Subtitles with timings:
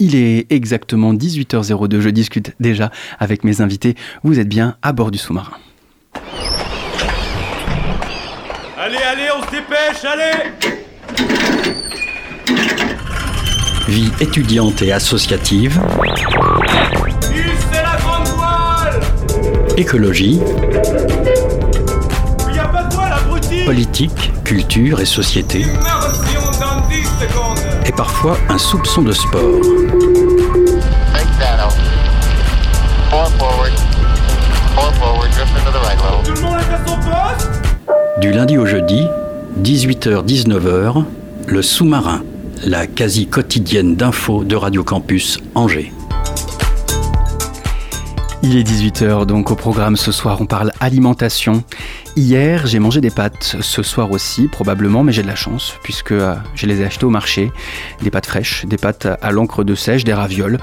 [0.00, 2.00] Il est exactement 18h02.
[2.00, 3.94] Je discute déjà avec mes invités.
[4.24, 5.52] Vous êtes bien à bord du sous-marin.
[8.78, 10.52] Allez, allez, on se dépêche, allez
[13.88, 15.78] Vie étudiante et associative.
[17.20, 19.00] c'est la grande voile
[19.76, 20.40] Écologie.
[22.48, 25.60] Il y a pas de voile, abruti Politique, culture et société.
[25.60, 29.60] Immersion dans 10 secondes Et parfois un soupçon de sport.
[38.20, 39.06] Du lundi au jeudi,
[39.62, 41.04] 18h-19h,
[41.46, 42.22] le sous-marin,
[42.66, 45.90] la quasi quotidienne d'infos de Radio Campus Angers.
[48.42, 51.64] Il est 18h, donc au programme ce soir, on parle alimentation.
[52.20, 56.12] Hier, j'ai mangé des pâtes, ce soir aussi, probablement, mais j'ai de la chance, puisque
[56.12, 57.50] euh, je les ai achetées au marché.
[58.02, 60.58] Des pâtes fraîches, des pâtes à l'encre de sèche, des ravioles.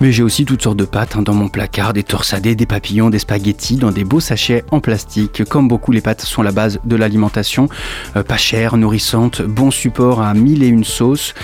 [0.00, 3.10] Mais j'ai aussi toutes sortes de pâtes hein, dans mon placard, des torsadés, des papillons,
[3.10, 5.44] des spaghettis, dans des beaux sachets en plastique.
[5.44, 7.68] Comme beaucoup, les pâtes sont la base de l'alimentation.
[8.16, 11.34] Euh, pas chères, nourrissantes, bon support à mille et une sauces.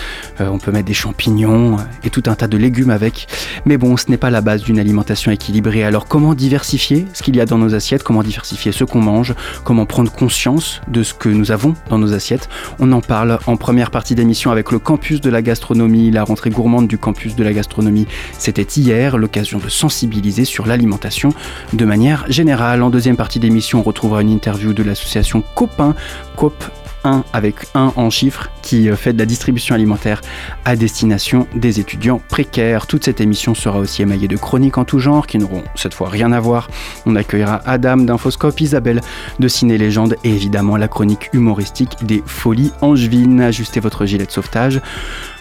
[0.40, 3.26] Euh, on peut mettre des champignons et tout un tas de légumes avec.
[3.66, 5.84] Mais bon, ce n'est pas la base d'une alimentation équilibrée.
[5.84, 8.02] Alors comment diversifier ce qu'il y a dans nos assiettes?
[8.02, 9.34] Comment diversifier ce qu'on mange?
[9.64, 13.56] Comment prendre conscience de ce que nous avons dans nos assiettes On en parle en
[13.56, 16.10] première partie d'émission avec le campus de la gastronomie.
[16.10, 18.06] La rentrée gourmande du campus de la gastronomie,
[18.38, 21.32] c'était hier, l'occasion de sensibiliser sur l'alimentation
[21.72, 22.82] de manière générale.
[22.82, 25.94] En deuxième partie d'émission, on retrouvera une interview de l'association Copain,
[26.36, 26.64] COP
[27.04, 30.20] 1 avec 1 en chiffres qui euh, fait de la distribution alimentaire
[30.64, 32.86] à destination des étudiants précaires.
[32.86, 36.08] Toute cette émission sera aussi émaillée de chroniques en tout genre qui n'auront cette fois
[36.08, 36.68] rien à voir.
[37.06, 39.00] On accueillera Adam d'Infoscope, Isabelle
[39.38, 43.40] de Ciné Légende et évidemment la chronique humoristique des Folies Angevines.
[43.40, 44.80] Ajustez votre gilet de sauvetage.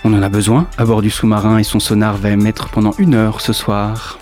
[0.03, 3.15] On en a besoin à bord du sous-marin et son sonar va émettre pendant une
[3.15, 4.17] heure ce soir.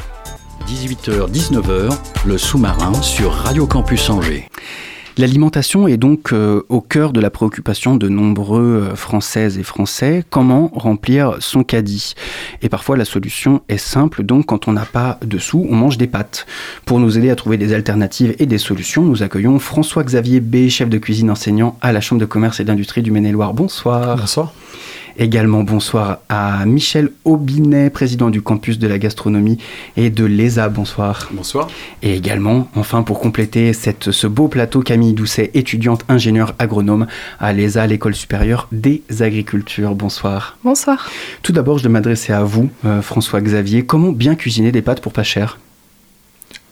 [0.67, 4.49] 18h-19h, le sous-marin sur Radio Campus Angers.
[5.17, 10.25] L'alimentation est donc euh, au cœur de la préoccupation de nombreux euh, Françaises et Français.
[10.29, 12.15] Comment remplir son caddie?
[12.61, 15.97] Et parfois la solution est simple, donc quand on n'a pas de sous, on mange
[15.97, 16.45] des pâtes.
[16.85, 20.89] Pour nous aider à trouver des alternatives et des solutions, nous accueillons François-Xavier B, chef
[20.89, 23.53] de cuisine enseignant à la Chambre de commerce et d'industrie du Maine-et-Loire.
[23.53, 24.17] Bonsoir.
[24.17, 24.51] Bonsoir.
[25.17, 29.57] Également bonsoir à Michel Aubinet, président du campus de la gastronomie
[29.95, 30.67] et de l'ESA.
[30.67, 31.29] Bonsoir.
[31.31, 31.69] Bonsoir.
[32.01, 37.07] Et également, enfin pour compléter cette, ce beau plateau, Camille Doucet, étudiante ingénieure agronome
[37.39, 39.95] à l'ESA, l'école supérieure des agricultures.
[39.95, 40.57] Bonsoir.
[40.65, 41.09] Bonsoir.
[41.43, 43.85] Tout d'abord, je vais m'adresser à vous, euh, François-Xavier.
[43.85, 45.59] Comment bien cuisiner des pâtes pour pas cher?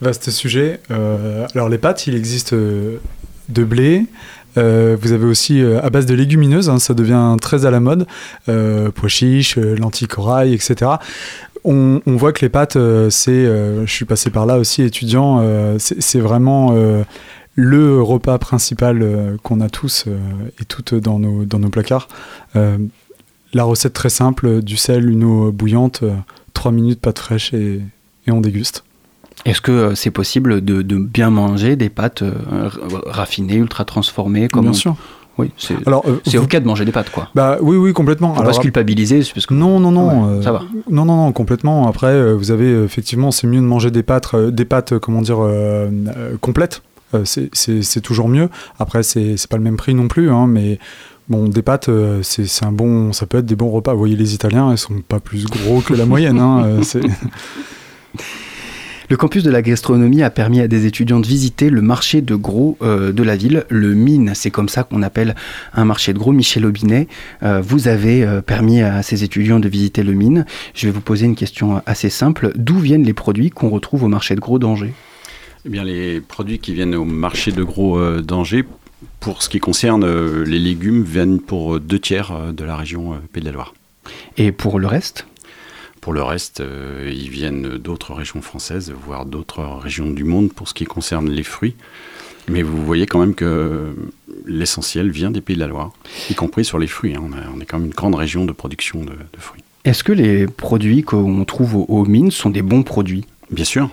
[0.01, 0.81] Vaste sujet.
[0.91, 2.97] Euh, alors les pâtes, il existe euh,
[3.47, 4.05] de blé.
[4.57, 7.79] Euh, vous avez aussi euh, à base de légumineuses, hein, ça devient très à la
[7.79, 8.07] mode,
[8.49, 10.91] euh, pois chiches, euh, lentilles corail, etc.
[11.65, 12.77] On, voit que les pâtes,
[13.09, 15.41] c'est, je suis passé par là aussi étudiant,
[15.79, 16.75] c'est vraiment
[17.55, 20.07] le repas principal qu'on a tous
[20.59, 22.09] et toutes dans nos, placards.
[22.53, 26.03] La recette très simple, du sel, une eau bouillante,
[26.53, 27.81] 3 minutes pâte fraîche et
[28.27, 28.83] on déguste.
[29.45, 32.31] Est-ce que euh, c'est possible de, de bien manger des pâtes euh,
[33.07, 34.95] raffinées, ultra transformées comme Bien on- sûr.
[35.39, 37.27] Oui, c'est Alors, euh, c'est vous- ok de manger des pâtes, quoi.
[37.33, 38.29] Bah oui, oui, complètement.
[38.29, 40.27] Faut pas Alors, se culpabiliser, parce que Non, non, non.
[40.27, 40.61] Ouais, euh, ça va.
[40.91, 41.87] Non, non, non, complètement.
[41.87, 45.89] Après, vous avez effectivement, c'est mieux de manger des pâtes, des pâtes, comment dire, euh,
[46.39, 46.83] complètes.
[47.23, 48.49] C'est- toujours mieux.
[48.79, 50.77] Après, c'est c'est pas le même prix non plus, hein, mais
[51.29, 51.89] bon, des pâtes,
[52.21, 53.93] c'est c'est un bon, ça peut être des bons repas.
[53.93, 56.39] Vous voyez, les Italiens, ils sont pas plus gros que la moyenne.
[56.39, 57.01] Hein, c'est-
[59.13, 62.33] Le campus de la gastronomie a permis à des étudiants de visiter le marché de
[62.33, 64.31] gros euh, de la ville, le Mine.
[64.33, 65.35] C'est comme ça qu'on appelle
[65.75, 66.31] un marché de gros.
[66.31, 67.07] Michel Aubinet,
[67.43, 70.47] euh, vous avez euh, permis à ces étudiants de visiter le Mine.
[70.73, 72.53] Je vais vous poser une question assez simple.
[72.55, 74.95] D'où viennent les produits qu'on retrouve au marché de gros d'Angers?
[75.63, 78.65] Eh bien, les produits qui viennent au marché de gros d'Angers,
[79.19, 83.45] pour ce qui concerne les légumes, viennent pour deux tiers de la région Pays de
[83.45, 83.75] la Loire.
[84.37, 85.27] Et pour le reste?
[86.03, 90.67] Pour le reste, euh, ils viennent d'autres régions françaises, voire d'autres régions du monde pour
[90.67, 91.75] ce qui concerne les fruits.
[92.49, 93.95] Mais vous voyez quand même que
[94.45, 95.93] l'essentiel vient des Pays de la Loire,
[96.29, 97.15] y compris sur les fruits.
[97.15, 97.23] hein.
[97.25, 99.63] On, a- on est quand même une grande région de production de, de fruits.
[99.85, 103.23] Est-ce que les produits qu'on trouve aux, aux mines sont des bons produits?
[103.49, 103.89] Bien sûr.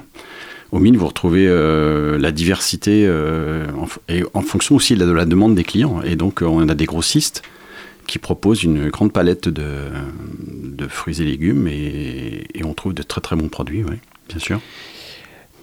[0.72, 5.06] Aux mines, vous retrouvez euh, la diversité euh, en, et en fonction aussi de la,
[5.06, 6.02] de la demande des clients.
[6.02, 7.42] Et donc, euh, on a des grossistes
[8.10, 9.66] qui proposent une grande palette de,
[10.82, 13.96] de fruits et légumes et, et on trouve de très très bons produits, oui,
[14.28, 14.60] bien sûr.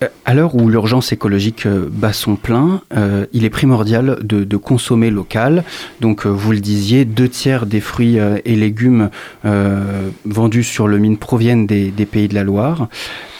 [0.03, 4.43] Euh, À l'heure où l'urgence écologique euh, bat son plein, euh, il est primordial de,
[4.43, 5.63] de consommer local.
[6.01, 9.09] Donc, vous le disiez, deux tiers des fruits et légumes
[9.43, 12.87] euh, vendus sur le mine proviennent des, des pays de la Loire.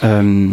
[0.04, 0.48] Euh,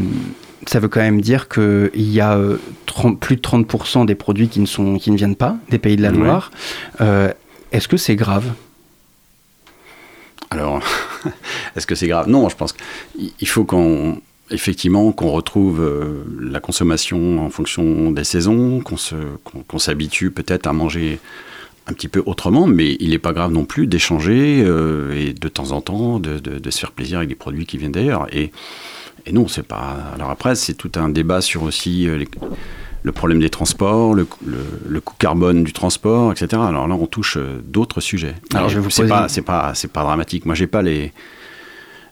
[0.68, 2.40] ça veut quand même dire qu'il y a
[2.88, 5.96] 30 plus de 30% des produits qui ne, sont, qui ne viennent pas des pays
[5.96, 6.18] de la Ouais.
[6.18, 6.50] Loire.
[7.02, 7.32] Euh,
[7.72, 8.54] Est-ce que c'est grave?
[10.50, 10.82] Alors,
[11.76, 12.28] est-ce que c'est grave?
[12.30, 14.22] Non, je pense qu'il faut qu'on
[14.52, 21.20] effectivement qu'on retrouve euh, la consommation en fonction des saisons, qu'on s'habitue peut-être à manger
[21.88, 25.48] un petit peu autrement, mais il n'est pas grave non plus d'échanger euh, et de
[25.48, 28.28] temps en temps de, se faire plaisir avec des produits qui viennent d'ailleurs.
[28.32, 28.52] Et,
[29.32, 29.98] non, c'est pas.
[30.14, 32.24] Alors après, c'est tout un débat sur aussi euh,
[33.06, 34.58] le problème des transports, le, cou- le,
[34.88, 36.48] le coût carbone du transport, etc.
[36.68, 38.34] Alors là, on touche euh, d'autres sujets.
[38.58, 40.46] Alors, je vais vous c'est pas, c'est pas, c'est pas dramatique.
[40.46, 41.14] Moi, j'ai pas les,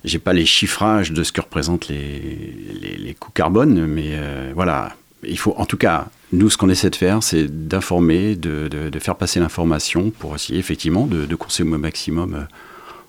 [0.03, 4.51] j'ai pas les chiffrages de ce que représentent les, les, les coûts carbone, mais euh,
[4.53, 4.93] voilà.
[5.25, 8.89] Il faut, en tout cas, nous, ce qu'on essaie de faire, c'est d'informer, de, de,
[8.89, 12.41] de faire passer l'information pour essayer effectivement de, de consommer au maximum euh,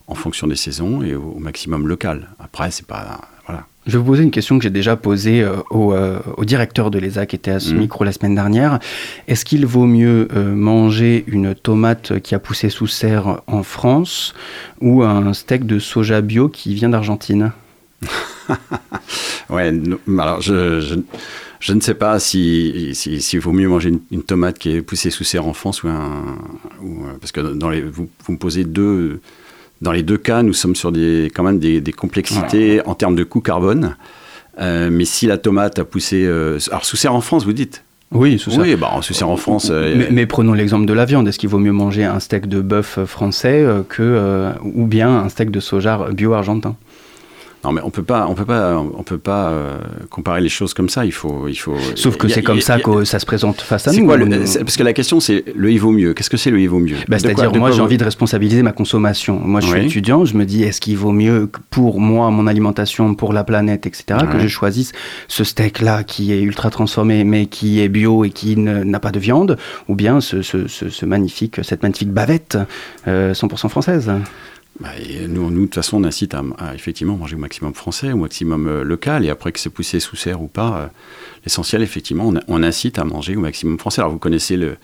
[0.06, 2.28] en fonction des saisons et au, au maximum local.
[2.38, 3.66] Après, c'est pas, voilà.
[3.86, 6.90] Je vais vous poser une question que j'ai déjà posée euh, au, euh, au directeur
[6.90, 7.80] de l'ESA qui était à ce Mhm.
[7.80, 8.78] micro la semaine dernière.
[9.28, 14.32] Est-ce qu'il vaut mieux euh, manger une tomate qui a poussé sous serre en France
[14.80, 17.52] ou un steak de soja bio qui vient d'Argentine?
[19.50, 19.72] Ouais,
[20.18, 20.94] alors je, je,
[21.60, 24.82] je ne sais pas si, si, s'il vaut mieux manger une, une tomate qui est
[24.82, 26.36] poussée sous serre en France ou un.
[26.82, 29.20] Ou, parce que dans les, vous, vous me posez deux.
[29.84, 33.14] Dans les deux cas, nous sommes sur des, quand même des, des complexités en termes
[33.14, 33.96] de coût carbone.
[34.58, 36.24] Euh, mais si la tomate a poussé.
[36.24, 37.84] euh, alors, sous serre en France, vous dites?
[38.10, 38.60] Oui, sous serre.
[38.62, 39.68] Oui, bah, sous serre en France.
[39.70, 41.28] euh, Mais, mais prenons l'exemple de la viande.
[41.28, 45.50] Est-ce qu'il vaut mieux manger un steak de bœuf français que, ou bien un steak
[45.50, 46.76] de soja bio argentin?
[47.64, 49.78] Non, mais on peut pas, on peut pas, on peut pas euh,
[50.10, 51.04] comparer les choses comme ça.
[51.06, 51.74] Il faut, il faut.
[51.96, 53.92] Sauf que c'est comme il y a- ça a- que ça se présente face à
[54.00, 54.06] nous.
[54.06, 54.24] quoi le-
[54.64, 56.12] Parce que la question, c'est le il vaut mieux.
[56.14, 56.96] Qu'est-ce que c'est le il vaut mieux?
[57.08, 59.40] Bah, C'est-à-dire, moi, j'ai envie de responsabiliser ma consommation.
[59.40, 63.14] Moi, je suis étudiant, je me dis, est-ce qu'il vaut mieux pour moi, mon alimentation,
[63.14, 64.92] pour la planète, etc., que je choisisse
[65.28, 69.18] ce steak-là qui est ultra transformé, mais qui est bio et qui n'a pas de
[69.18, 69.56] viande,
[69.88, 72.58] ou bien ce, ce- ce- ce magnifique, cette magnifique bavette
[73.08, 74.10] euh, 100% française?
[74.80, 77.74] Bah, et nous, nous, de toute façon, on incite à, à effectivement manger au maximum
[77.74, 80.86] français, au maximum euh, local, et après que c'est poussé sous serre ou pas, euh,
[81.44, 84.00] l'essentiel, effectivement, on, on incite à manger au maximum français.
[84.00, 84.76] Alors, vous connaissez le,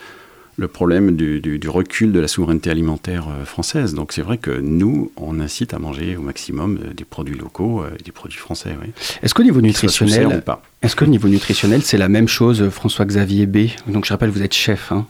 [0.59, 3.95] le problème du, du- du recul de la souveraineté alimentaire euh, française.
[3.95, 8.03] Donc, c'est vrai que nous, on incite à manger au maximum des produits locaux et
[8.05, 8.77] des produits français.
[8.81, 8.93] Oui.
[9.25, 10.41] Est-ce qu'au niveau nutritionnel,
[10.83, 13.67] est-ce que au niveau nutritionnel, c'est la même chose, François-Xavier B?
[13.89, 14.93] Donc, je rappelle, vous êtes chef.
[14.93, 15.05] Hein.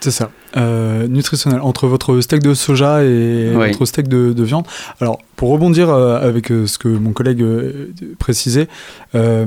[0.00, 0.30] C'est ça.
[0.56, 1.60] Euh, nutritionnel.
[1.60, 3.68] Entre votre steak de soja et Oui.
[3.68, 4.64] votre steak de, de viande.
[5.00, 8.68] Alors, pour rebondir euh, avec euh, ce que mon collègue euh, précisait,
[9.16, 9.44] euh,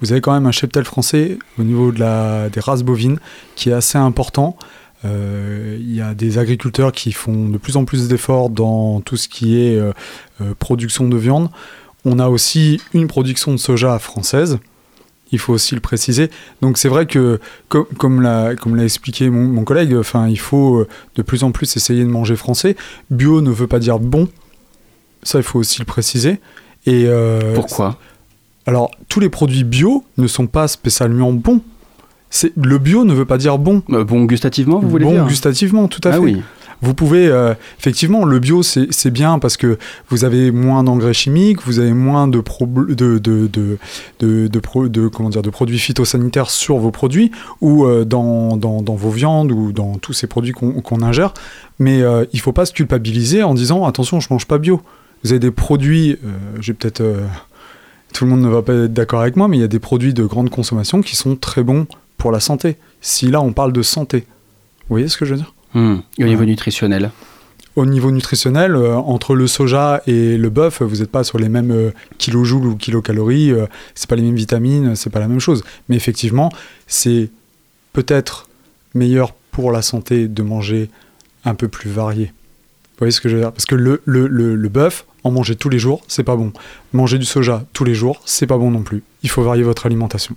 [0.00, 3.18] vous avez quand même un cheptel français au niveau de la, des races bovines
[3.56, 4.56] qui est assez important.
[5.04, 9.16] Euh, Il y a des agriculteurs qui font de plus en plus d'efforts dans tout
[9.16, 9.92] ce qui est euh,
[10.40, 11.48] euh, production de viande.
[12.06, 14.58] On a aussi une production de soja française.
[15.32, 16.28] Il faut aussi le préciser.
[16.60, 17.38] Donc c'est vrai que,
[17.68, 21.44] co- comme l'a comme l'a expliqué mon, mon collègue, enfin il faut euh, de plus
[21.44, 22.76] en plus essayer de manger français.
[23.10, 24.28] Bio ne veut pas dire bon.
[25.22, 26.40] Ça il faut aussi le préciser.
[26.86, 27.98] Et euh, Pourquoi?
[28.66, 31.60] Alors tous les produits bio ne sont pas spécialement bons.
[32.56, 33.82] Le bio ne veut pas dire bon.
[33.90, 35.26] Euh, Bon, gustativement, vous voulez bon dire?
[35.26, 36.18] gustativement, tout à Ah fait.
[36.18, 36.42] oui.
[36.82, 39.76] Vous pouvez, euh, effectivement, le bio, c'est bien parce que
[40.08, 43.18] vous avez moins d'engrais chimiques, vous avez moins de, pro- de-
[45.08, 49.98] comment dire, de produits phytosanitaires sur vos produits ou euh, dans, vos viandes ou dans
[49.98, 51.34] tous ces produits qu'on ingère.
[51.78, 54.80] Mais euh, il faut pas se culpabiliser en disant attention, je mange pas bio.
[55.22, 56.16] Vous avez des produits,
[56.60, 57.02] j'ai peut-être.
[58.14, 59.78] tout le monde ne va pas être d'accord avec moi, mais il y a des
[59.78, 62.78] produits de grande consommation qui sont très bons pour la santé.
[63.02, 65.52] Si là on parle de santé, vous voyez ce que je veux dire?
[65.74, 65.98] Hmm.
[66.18, 67.10] Et au niveau nutritionnel
[67.76, 71.48] au niveau nutritionnel, euh, entre le soja et le bœuf, vous n'êtes pas sur les
[71.48, 75.40] mêmes euh, kilojoules ou kilocalories, euh, c'est pas les mêmes vitamines, c'est pas la même
[75.40, 75.62] chose.
[75.88, 76.50] Mais effectivement,
[76.86, 77.30] c'est
[77.92, 78.48] peut-être
[78.94, 80.90] meilleur pour la santé de manger
[81.44, 82.26] un peu plus varié.
[82.26, 83.52] Vous voyez ce que je veux dire?
[83.52, 86.52] Parce que le, le, le, le bœuf, en manger tous les jours, c'est pas bon.
[86.92, 89.02] Manger du soja tous les jours, c'est pas bon non plus.
[89.22, 90.36] Il faut varier votre alimentation.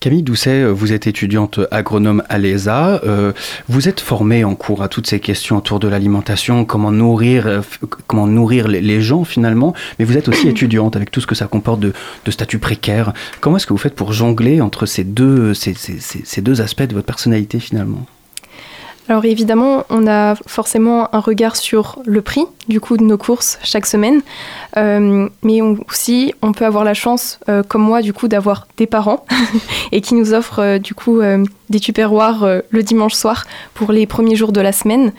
[0.00, 3.00] Camille Doucet, vous êtes étudiante agronome à l'ESA.
[3.04, 3.32] euh,
[3.68, 7.60] vous êtes formée en cours à toutes ces questions autour de l'alimentation, comment nourrir, euh,
[8.06, 9.72] comment nourrir les, gens finalement.
[9.98, 11.92] Mais vous êtes aussi étudiante avec tout ce que ça comporte de,
[12.24, 13.12] de statut précaire.
[13.40, 16.60] Comment est-ce que vous faites pour jongler entre ces deux, ces, ces- ces- ces deux
[16.60, 18.04] aspects de votre personnalité finalement?
[19.08, 23.58] Alors évidemment, on a forcément un regard sur le prix du coup de nos courses
[23.62, 24.22] chaque semaine,
[24.76, 28.86] Euh, mais aussi on peut avoir la chance, euh, comme moi du coup, d'avoir des
[28.86, 29.24] parents
[29.92, 31.20] et qui nous offrent euh, du coup
[31.70, 33.44] des tupperwares le dimanche soir
[33.74, 35.12] pour les premiers jours de la semaine.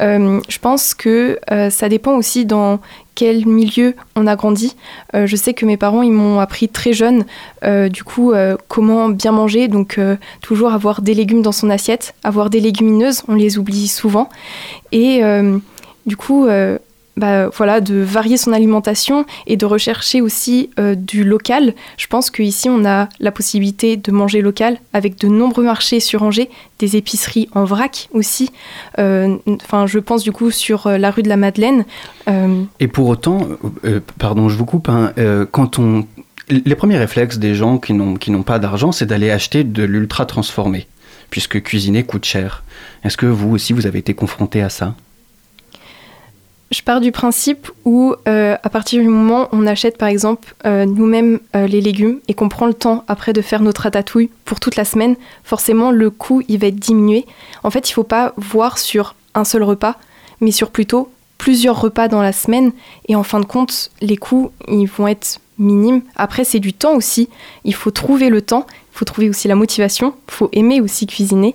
[0.00, 1.38] Je pense que
[1.70, 2.80] ça dépend aussi dans
[3.16, 4.76] quel milieu on a grandi.
[5.14, 7.24] Euh, je sais que mes parents m'ont appris très jeune
[7.64, 9.98] euh, du coup euh, comment bien manger, donc
[10.42, 14.28] toujours avoir des légumes dans son assiette, avoir des légumineuses, on les oublie souvent,
[14.92, 15.22] et
[16.04, 16.46] du coup
[17.16, 21.74] bah, voilà, de varier son alimentation et de rechercher aussi euh, du local.
[21.96, 26.22] Je pense qu'ici, on a la possibilité de manger local avec de nombreux marchés sur
[26.22, 28.50] Angers, des épiceries en vrac aussi.
[28.98, 31.84] Euh, Enfin, je pense du coup sur euh, la rue de la Madeleine.
[32.80, 33.48] Et pour autant,
[34.18, 35.12] pardon, je vous coupe, hein,
[35.52, 36.06] quand on...
[36.48, 40.86] Les premiers réflexes des gens qui n'ont pas d'argent, c'est d'aller acheter de l'ultra transformé,
[41.30, 42.64] puisque cuisiner coûte cher.
[43.04, 44.94] Est-ce que vous aussi, vous avez été confronté à ça?
[46.72, 50.54] Je pars du principe où, euh, à partir du moment où on achète par exemple
[50.66, 54.30] euh, nous-mêmes euh, les légumes et qu'on prend le temps après de faire notre ratatouille
[54.44, 57.24] pour toute la semaine, forcément le coût il va être diminué.
[57.62, 59.94] En fait, il faut pas voir sur un seul repas,
[60.40, 61.08] mais sur plutôt
[61.38, 62.72] plusieurs repas dans la semaine.
[63.06, 66.02] Et en fin de compte, les coûts ils vont être minimes.
[66.16, 67.28] Après, c'est du temps aussi.
[67.62, 71.06] Il faut trouver le temps, il faut trouver aussi la motivation, il faut aimer aussi
[71.06, 71.54] cuisiner,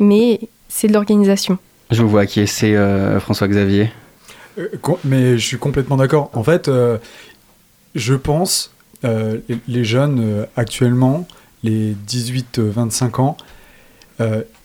[0.00, 0.38] mais
[0.68, 1.58] c'est de l'organisation.
[1.90, 2.76] Je vous vois qui est, c'est
[3.18, 3.90] François-Xavier.
[4.58, 4.68] Euh,
[5.04, 6.30] mais je suis complètement d'accord.
[6.34, 6.98] En fait, euh,
[7.94, 8.72] je pense,
[9.04, 11.26] euh, les- jeunes euh, actuellement,
[11.62, 13.36] les 18-25 ans,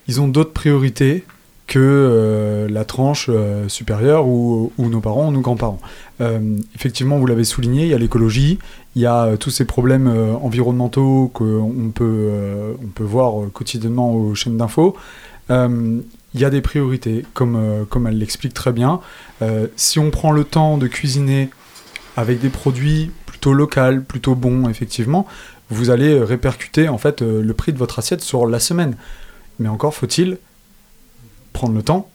[0.08, 1.24] ils ont d'autres priorités
[1.66, 3.30] que la tranche
[3.68, 5.80] supérieure ou, nos parents nos grands-parents.
[6.76, 8.60] Effectivement, vous l'avez souligné, il y a l'écologie,
[8.96, 10.08] il y a tous ces problèmes
[10.42, 12.30] environnementaux qu'on peut,
[12.84, 14.96] on peut voir quotidiennement aux chaînes d'infos.
[16.38, 19.02] Il y a des priorités, comme, euh, comme elle l'explique très bien.
[19.42, 21.50] Euh, si on prend le temps de cuisiner
[22.16, 25.26] avec des produits plutôt locaux, plutôt bons, effectivement,
[25.72, 28.96] vous allez euh, répercuter en fait le prix de votre assiette sur la semaine.
[29.60, 30.38] Mais encore faut-il
[31.54, 32.08] prendre le temps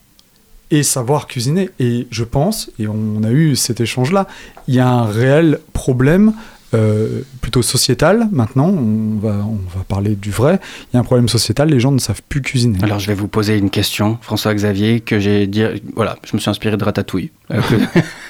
[0.70, 1.70] et savoir cuisiner.
[1.80, 4.28] Et je pense, et on a eu cet échange-là,
[4.68, 6.32] il y a un réel problème
[6.74, 10.58] euh, plutôt sociétal maintenant, on va, on va parler du vrai,
[10.92, 12.78] il y a un problème sociétal, les gens ne savent plus cuisiner.
[12.82, 15.64] Alors je vais vous poser une question, François-Xavier, que j'ai dit.
[15.94, 17.30] Voilà, je me suis inspiré de Ratatouille.
[17.50, 17.60] Euh,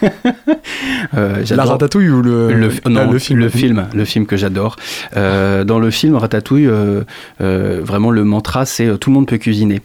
[1.14, 4.36] Euh, la ratatouille ou le, le, ah, non, le film le film, le film que
[4.36, 4.76] j'adore.
[5.16, 6.68] Euh, dans le film Ratatouille,
[7.38, 9.82] vraiment le mantra c'est tout le monde peut cuisiner.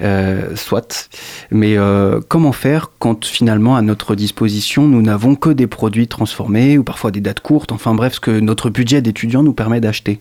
[0.00, 1.08] Euh, soit,
[1.50, 6.78] mais euh, comment faire quand finalement à notre disposition nous n'avons que des produits transformés
[6.78, 10.20] ou parfois des dates courtes, enfin bref, ce que notre budget d'étudiant nous permet d'acheter?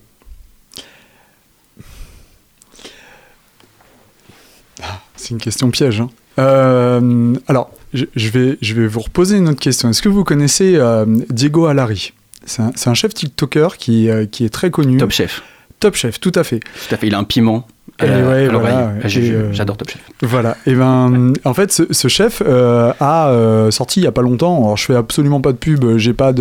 [5.15, 6.01] C'est une question piège.
[6.01, 6.09] hein.
[6.39, 9.89] Euh, alors, je, je vais, je vais vous reposer une autre question.
[9.89, 12.13] Est-ce que vous connaissez euh, Diego Alari?
[12.45, 14.97] C'est un, chef TikToker qui, euh, qui est très connu.
[14.97, 15.43] Top Chef,
[15.81, 16.59] Top chef, tout à fait.
[16.59, 17.67] tout à fait, il a un piment.
[17.99, 20.01] Ouais, voilà, euh, J'adore Top Chef.
[20.21, 20.55] Voilà.
[20.67, 24.21] Et ben, en fait, ce, ce chef euh, a euh, sorti il y a pas
[24.21, 24.57] longtemps.
[24.57, 25.97] Alors, je fais absolument pas de pub.
[25.97, 26.31] J'ai pas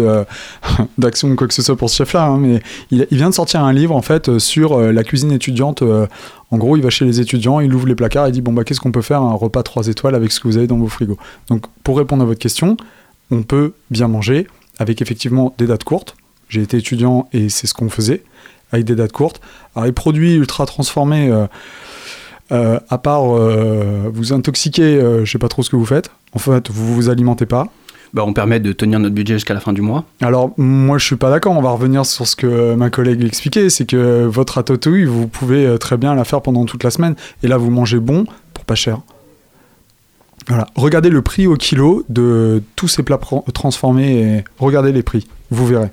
[0.99, 2.61] d'action ou quoi que ce soit pour ce chef-là, hein, mais
[2.91, 5.83] il, il vient de sortir un livre en fait sur la cuisine étudiante.
[5.83, 8.65] en gros, il va chez les étudiants, il ouvre les placards et dit bon bah
[8.65, 10.89] qu'est-ce qu'on peut faire un repas 3 étoiles avec ce que vous avez dans vos
[10.89, 11.17] frigos.
[11.49, 12.77] Donc, pour répondre à votre question,
[13.31, 14.47] on peut bien manger
[14.79, 16.17] avec effectivement des dates courtes.
[16.49, 18.23] J'ai été étudiant et c'est ce qu'on faisait
[18.73, 19.41] avec des dates courtes.
[19.75, 21.31] Alors, les produits ultra transformés.
[21.31, 21.47] euh,
[22.53, 26.11] euh, à part euh, vous intoxiquer, euh, je sais pas trop ce que vous faites.
[26.33, 27.67] En fait, vous vous alimentez pas.
[28.15, 30.05] Bah, on permet de tenir notre budget jusqu'à la fin du mois.
[30.21, 31.57] Alors, moi, je suis pas d'accord.
[31.57, 33.69] On va revenir sur ce que ma collègue expliquait.
[33.69, 37.17] C'est que votre ratatouille, vous pouvez très bien la faire pendant toute la semaine.
[37.43, 39.01] Et là, vous mangez bon pour pas cher.
[40.47, 40.69] Voilà.
[40.77, 43.19] Regardez le prix au kilo de tous ces plats
[43.53, 45.27] transformés et regardez les prix.
[45.51, 45.91] Vous verrez.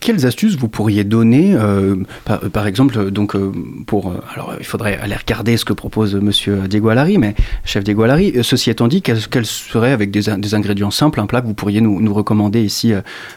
[0.00, 3.52] Quelles astuces vous pourriez donner, euh, par, exemple, donc euh,
[3.86, 8.04] pour, euh, alors il faudrait aller regarder ce que propose Monsieur Diego mais chef Diego
[8.42, 11.54] Ceci étant dit, quels quels seraient avec des, des ingrédients simples un plat que vous
[11.54, 12.92] pourriez nous, recommander ici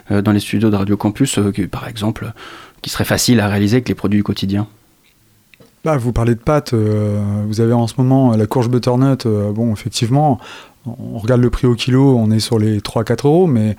[0.10, 1.40] dans les studios de Radio Campus,
[1.72, 2.32] par exemple,
[2.82, 4.68] qui serait facile à réaliser avec les produits du quotidien?
[5.84, 6.74] Là, vous parlez de pâtes.
[6.74, 9.28] vous avez en ce moment la courge butternut.
[9.28, 10.40] bon, effectivement,
[10.86, 13.76] on regarde le prix au kilo, on est sur les 3-4 euros, mais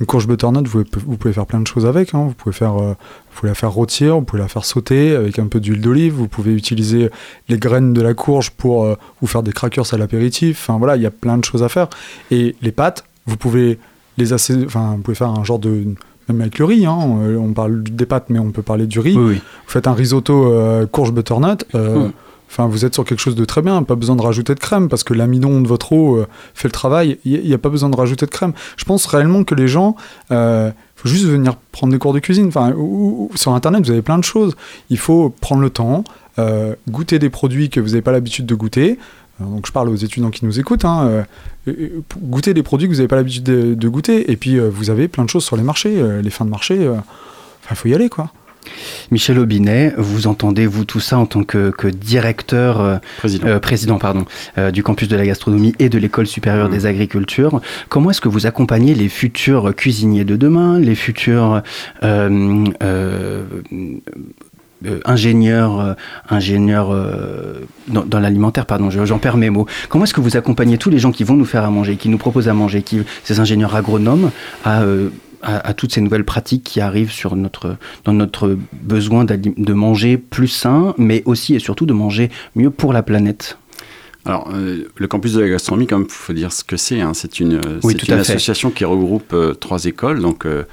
[0.00, 2.14] une courge butternut, vous pouvez, vous pouvez faire plein de choses avec.
[2.14, 2.26] hein.
[2.28, 5.38] Vous, pouvez faire, euh, vous pouvez la faire rôtir, vous pouvez la faire sauter avec
[5.38, 6.14] un peu d'huile d'olive.
[6.14, 7.10] Vous pouvez utiliser
[7.48, 10.60] les graines de la courge pour euh, vous faire des crackers à l'apéritif.
[10.68, 11.88] Enfin voilà, il y a plein de choses à faire.
[12.30, 13.78] Et les pâtes, vous pouvez
[14.18, 14.32] les.
[14.32, 15.84] Enfin, vous pouvez faire un genre de
[16.28, 19.16] même avec le riz, hein, on parle des pâtes, mais on peut parler du riz.
[19.16, 19.34] Oui, oui.
[19.36, 22.12] Vous faites un risotto euh, courge butternut, euh, Mm.
[22.50, 24.88] Enfin, vous êtes sur quelque chose de très bien, pas besoin de rajouter de crème
[24.88, 27.18] parce que l'amidon de votre eau euh, fait le travail.
[27.24, 28.52] Il n'y a pas besoin de rajouter de crème.
[28.76, 29.96] Je pense réellement que les gens,
[30.30, 32.48] il faut juste venir prendre des cours de cuisine.
[32.48, 32.74] Enfin,
[33.34, 34.56] sur Internet, vous avez plein de choses.
[34.88, 36.04] Il faut prendre le temps,
[36.88, 38.98] goûter des produits que vous n'avez pas l'habitude de goûter.
[39.40, 41.24] Donc je parle aux étudiants qui nous écoutent, hein,
[42.20, 45.24] goûter des produits que vous n'avez pas l'habitude de, goûter, et puis vous avez plein
[45.24, 46.90] de choses sur les marchés, les fins de marché,
[47.70, 48.32] il faut y aller quoi.
[49.10, 52.98] Michel Aubinet, vous entendez, vous, tout ça en tant que, directeur, euh,
[53.60, 54.24] président, euh, pardon,
[54.58, 56.72] euh, du campus de la gastronomie et de l'école supérieure mmh.
[56.72, 57.60] des agricultures.
[57.88, 61.62] Comment est-ce que vous accompagnez les futurs cuisiniers de demain, les futurs
[65.04, 65.96] ingénieurs,
[66.28, 66.94] ingénieurs
[67.88, 69.66] dans, l'alimentaire, pardon, j'en perds mes mots.
[69.88, 72.08] Comment est-ce que vous accompagnez tous les gens qui vont nous faire à manger, qui
[72.08, 74.30] nous proposent à manger, qui, ces ingénieurs agronomes,
[74.64, 74.82] à
[75.42, 80.48] à, toutes ces nouvelles pratiques qui arrivent sur notre, dans notre besoin de manger plus
[80.48, 83.58] sain, mais aussi et surtout de manger mieux pour la planète.
[84.24, 87.14] Alors, euh, le campus de la gastronomie, comme il faut dire ce que c'est, hein,
[87.14, 90.64] c'est une, une association qui regroupe euh, trois écoles, donc euh,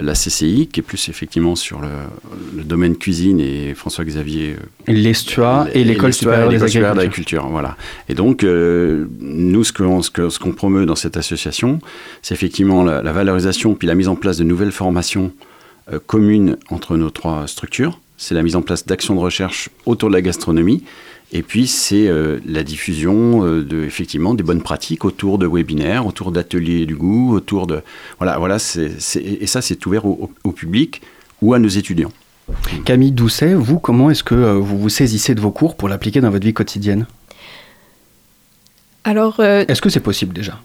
[0.00, 4.56] la CCI, qui est plus effectivement sur le, domaine cuisine, et François-Xavier...
[4.58, 7.46] Euh, L'Estua et l'École supérieure d'agriculture.
[7.48, 7.76] Voilà.
[8.08, 11.80] Et donc, euh, nous, ce qu'on ce qu'on promeut dans cette association,
[12.22, 15.32] c'est effectivement la, valorisation puis la mise en place de nouvelles formations
[15.92, 18.00] euh, communes entre nos trois structures.
[18.16, 20.84] C'est la mise en place d'actions de recherche autour de la gastronomie
[21.36, 26.06] et puis, c'est euh, la diffusion euh, de, effectivement, des bonnes pratiques autour de webinaires,
[26.06, 27.82] autour d'ateliers du goût, autour de.
[28.18, 31.02] Voilà, voilà et ça, c'est ouvert au, public
[31.42, 32.12] ou à nos étudiants.
[32.84, 36.20] Camille Doucet, vous, comment est-ce que euh, vous vous saisissez de vos cours pour l'appliquer
[36.20, 37.06] dans votre vie quotidienne?
[39.02, 39.40] Alors.
[39.40, 40.60] Est-ce que c'est possible déjà?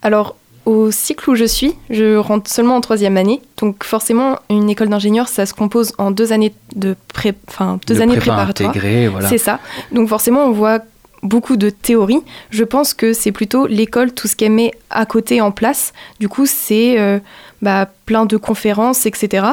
[0.00, 0.36] Alors,
[0.66, 3.40] au cycle où je suis, je rentre seulement en troisième année.
[3.56, 7.34] Donc forcément, une école d'ingénieur, ça se compose en deux années de pré...
[7.48, 8.74] enfin, deux années préparatoires.
[8.74, 9.28] Voilà.
[9.28, 9.60] C'est ça.
[9.92, 10.80] Donc forcément, on voit
[11.22, 12.20] beaucoup de théorie.
[12.50, 15.92] Je pense que c'est plutôt l'école, tout ce qu'elle met à côté en place.
[16.18, 17.20] Du coup, c'est euh,
[17.62, 19.46] bah, plein de conférences, etc.,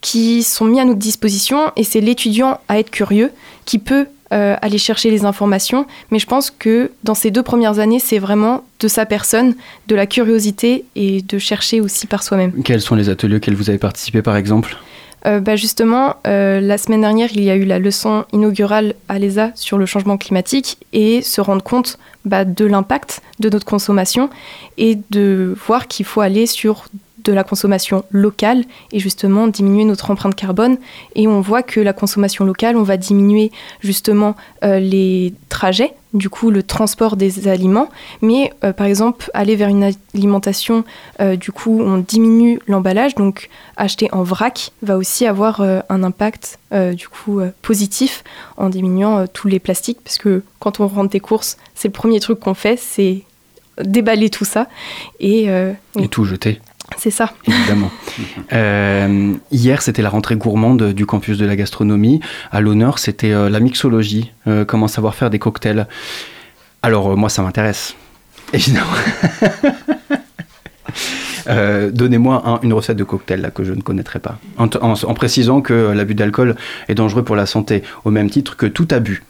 [0.00, 1.70] qui sont mis à notre disposition.
[1.76, 3.30] Et c'est l'étudiant à être curieux
[3.66, 5.86] qui peut euh, aller chercher les informations.
[6.10, 9.54] Mais je pense que dans ces deux premières années, c'est vraiment de sa personne,
[9.88, 12.52] de la curiosité et de chercher aussi par soi-même.
[12.64, 14.76] Quels sont les ateliers auxquels vous avez participé par exemple?
[15.26, 19.18] Euh, bah justement, euh, la semaine dernière, il y a eu la leçon inaugurale à
[19.18, 24.30] l'ESA sur le changement climatique et se rendre compte bah, de l'impact de notre consommation
[24.78, 26.86] et de voir qu'il faut aller sur
[27.24, 30.78] de la consommation locale et justement diminuer notre empreinte carbone.
[31.14, 33.50] Et on voit que la consommation locale, on va diminuer
[33.80, 37.88] justement euh, les trajets, du coup le transport des aliments,
[38.20, 40.84] mais euh, par exemple aller vers une alimentation,
[41.20, 46.58] euh, du coup on diminue l'emballage, donc acheter en vrac va aussi avoir un impact
[46.72, 48.24] du coup positif
[48.56, 52.20] en diminuant tous les plastiques, parce que quand on rentre des courses, c'est le premier
[52.20, 53.22] truc qu'on fait, c'est
[53.82, 54.68] déballer tout ça
[55.20, 55.48] et,
[55.98, 56.60] et tout jeter.
[56.96, 57.32] C'est ça.
[57.46, 57.90] Évidemment.
[58.52, 62.20] Euh, hier, c'était la rentrée gourmande du campus de la gastronomie.
[62.50, 65.86] À l'honneur, c'était euh, la mixologie, euh, comment savoir faire des cocktails.
[66.82, 67.94] Alors, moi, ça m'intéresse.
[68.54, 68.86] Évidemment.
[71.92, 74.38] Donnez-moi une recette de cocktail là, que je ne connaîtrais pas.
[74.56, 76.54] En, en précisant que l'abus d'alcool
[76.88, 79.22] est dangereux pour la santé, au même titre que tout abus.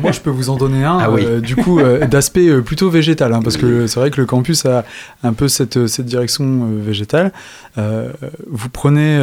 [0.00, 2.90] Moi, je peux vous en donner un, ah euh, du coup, euh, d'aspect euh, plutôt
[2.90, 4.84] végétal, hein, parce que c'est vrai que le campus a
[5.22, 7.32] un peu cette, cette direction végétale.
[7.76, 9.18] vous prenez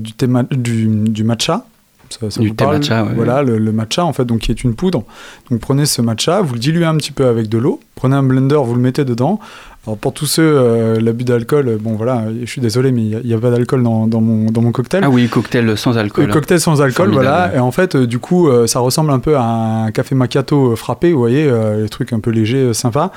[0.00, 0.12] du,
[0.50, 1.64] du, du matcha,
[2.10, 5.04] ça, du thé matcha, Voilà, le, matcha, en fait, donc qui est une poudre.
[5.50, 8.22] Donc prenez ce matcha, vous le diluez un petit peu avec de l'eau, prenez un
[8.22, 9.40] blender, vous le mettez dedans.
[9.88, 13.32] Alors pour tous ceux, euh, l'abus d'alcool, bon voilà, je suis désolé, mais il n'y
[13.32, 15.02] a, pas d'alcool dans, dans, mon, dans mon cocktail.
[15.02, 16.28] Ah oui, cocktail sans alcool.
[16.28, 17.52] Euh, cocktail sans alcool, voilà.
[17.56, 21.12] Et en fait, euh, du coup, ça ressemble un peu à un café macchiato frappé,
[21.12, 23.12] vous voyez, les trucs un peu légers, sympa.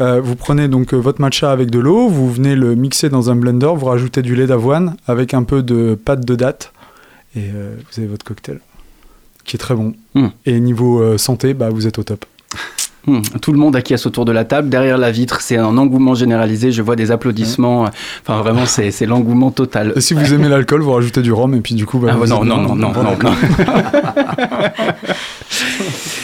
[0.00, 3.70] vous prenez donc votre matcha avec de l'eau, vous venez le mixer dans un blender,
[3.76, 6.72] vous rajoutez du lait d'avoine avec un peu de pâte de date
[7.36, 8.60] et euh, vous avez votre cocktail
[9.44, 9.94] qui est très bon.
[10.14, 10.28] Hmm.
[10.44, 12.24] Et niveau euh, santé, bah, vous êtes au top.
[13.06, 13.20] Hmm.
[13.40, 14.68] Tout le monde acquiesce autour de la table.
[14.68, 16.72] Derrière la vitre, c'est un engouement généralisé.
[16.72, 17.84] Je vois des applaudissements.
[18.22, 19.92] Enfin, vraiment, c'est l'engouement total.
[19.96, 21.98] Et si vous aimez l'alcool, vous rajoutez du rhum et puis du coup.
[21.98, 23.16] Bah, ah, non, non, non, non, non.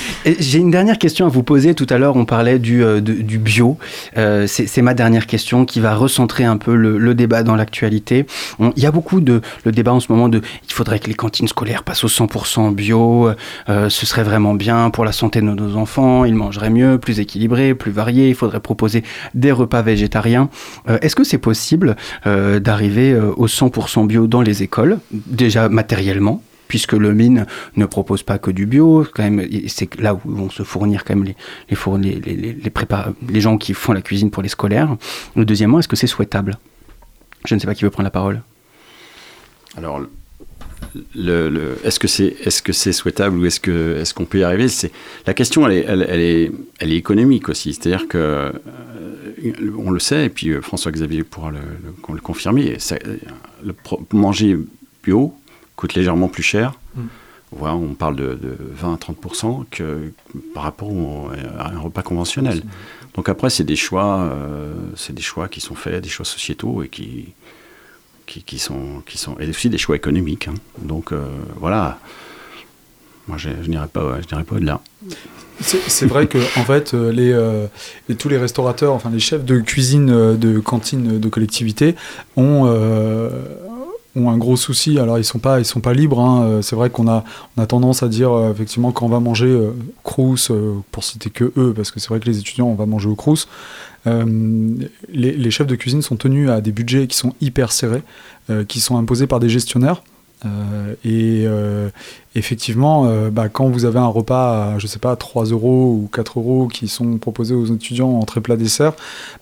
[0.24, 1.74] J'ai une dernière question à vous poser.
[1.74, 3.76] Tout à l'heure, on parlait du, euh, du bio.
[4.16, 8.26] Euh, c'est ma dernière question qui va recentrer un peu le, débat dans l'actualité.
[8.60, 11.14] Il y a beaucoup de le débat en ce moment de il faudrait que les
[11.14, 13.30] cantines scolaires passent au 100% bio.
[13.68, 16.24] Euh, ce serait vraiment bien pour la santé de nos enfants.
[16.24, 18.28] Ils mangeraient mieux, plus équilibré, plus varié.
[18.28, 19.02] Il faudrait proposer
[19.34, 20.48] des repas végétariens.
[21.02, 26.42] Est-ce que c'est possible d'arriver au 100% bio dans les écoles, déjà matériellement?
[26.72, 27.44] Puisque le mine
[27.76, 29.06] ne propose pas que du bio.
[29.12, 31.36] Quand même, c'est là où vont se fournir quand les
[31.68, 32.72] les, les, les, les,
[33.28, 34.96] les gens qui font la cuisine pour les scolaires.
[35.36, 36.56] Le deuxièmement, est-ce que c'est souhaitable?
[37.44, 38.40] Je ne sais pas qui veut prendre la parole.
[39.76, 40.00] Alors,
[41.84, 44.68] est-ce que c'est est-ce que c'est souhaitable ou est-ce qu'on peut y arriver?
[44.68, 44.92] C'est
[45.26, 47.74] la question, elle est, elle, est, elle est économique aussi.
[47.74, 48.52] C'est-à-dire que euh,
[49.76, 52.78] on le sait et puis euh, François-Xavier pourra le, confirmer.
[54.14, 54.56] manger
[55.04, 55.34] bio
[55.76, 56.72] coûte légèrement plus cher.
[56.94, 57.02] Mm.
[57.54, 60.12] Voilà, on parle de, de 20 à 30 que
[60.54, 60.90] par rapport
[61.58, 62.62] à un repas conventionnel.
[63.14, 66.82] Donc après, c'est des choix, euh, c'est des choix qui sont faits, des choix sociétaux
[66.82, 67.34] et qui
[68.24, 70.48] qui, sont, qui sont, et aussi des choix économiques.
[70.48, 70.54] Hein.
[70.78, 71.98] Donc euh, voilà,
[73.28, 74.80] moi je, je n'irai pas, je pas au-delà.
[75.60, 77.66] C'est vrai que en fait, les, euh,
[78.08, 80.06] les, tous les restaurateurs, enfin les chefs de cuisine
[80.36, 81.94] de cantines de collectivité
[82.36, 82.64] ont,
[84.14, 84.98] ont un gros souci.
[84.98, 86.20] Alors ils sont pas, ils sont pas libres.
[86.20, 86.60] Hein.
[86.62, 87.24] C'est vrai qu'on a,
[87.56, 89.72] on a tendance à dire effectivement quand on va manger euh,
[90.02, 90.50] Crous,
[90.90, 93.14] pour citer que eux, parce que c'est vrai que les étudiants on va manger au
[93.14, 93.48] Crous.
[94.06, 94.74] Euh,
[95.08, 98.02] les, chefs de cuisine sont tenus à des budgets qui sont hyper serrés,
[98.50, 100.02] euh, qui sont imposés par des gestionnaires.
[100.44, 101.46] Euh, et
[102.34, 106.40] effectivement, bah, quand vous avez un repas à, je sais pas, 3 euros ou 4
[106.40, 108.94] euros qui sont proposés aux étudiants en très plat dessert,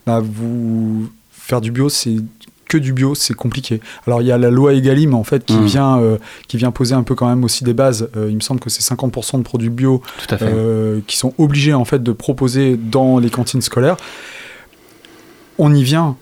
[0.05, 2.17] bah, vous faire du bio, c'est
[2.71, 3.81] que du bio, c'est compliqué.
[4.07, 5.65] Alors il y a la loi Egalim en fait qui mmh.
[5.65, 5.99] vient
[6.47, 8.09] qui vient poser un peu quand même aussi des bases.
[8.15, 10.01] il me semble que c'est 50% de produits bio
[11.07, 13.97] qui sont obligés en fait de proposer dans les cantines scolaires
[15.61, 16.17] on y vient.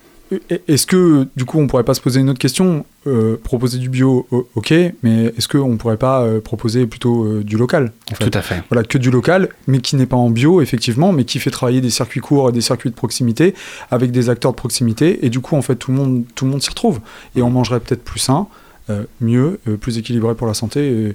[0.68, 3.90] Est-ce que, du coup, on pourrait pas se poser une autre question euh, Proposer du
[3.90, 8.42] bio, ok, mais est-ce qu'on pourrait pas euh, proposer plutôt euh, du local Tout à
[8.42, 8.64] fait.
[8.70, 11.82] Voilà, que du local, mais qui n'est pas en bio, effectivement, mais qui fait travailler
[11.82, 13.56] des circuits courts et des circuits de proximité
[13.90, 15.26] avec des acteurs de proximité.
[15.26, 17.00] Et du coup, en fait, tout le monde, tout le monde s'y retrouve.
[17.36, 18.48] Et on mangerait peut-être plus sain,
[19.22, 21.14] mieux, plus équilibré pour la santé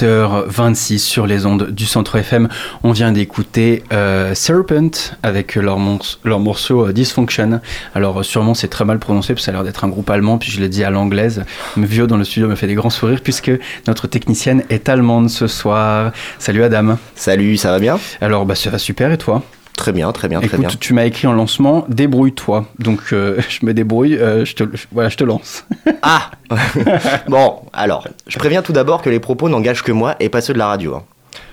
[0.00, 2.48] 18h26 sur les ondes du Centre FM.
[2.82, 4.90] On vient d'écouter euh, Serpent
[5.22, 5.78] avec leur,
[6.24, 7.60] leur morceau euh, Dysfunction.
[7.94, 10.38] Alors sûrement c'est très mal prononcé parce que ça a l'air d'être un groupe allemand,
[10.38, 11.44] puis je l'ai dit à l'anglaise.
[11.76, 13.52] Mais Vio dans le studio me fait des grands sourires puisque
[13.86, 16.12] notre technicienne est allemande ce soir.
[16.38, 16.96] Salut Adam.
[17.14, 17.98] Salut, ça va bien?
[18.20, 19.42] Alors bah ça va super et toi?
[19.76, 20.68] Très bien, très bien, très bien.
[20.68, 22.66] tu m'as écrit en lancement, débrouille-toi.
[22.78, 25.64] Donc euh, je me débrouille, euh, je te, voilà, je te lance.
[26.02, 26.30] Ah
[27.28, 30.52] Bon, alors, je préviens tout d'abord que les propos n'engagent que moi et pas ceux
[30.52, 30.94] de la radio.
[30.96, 31.04] hein.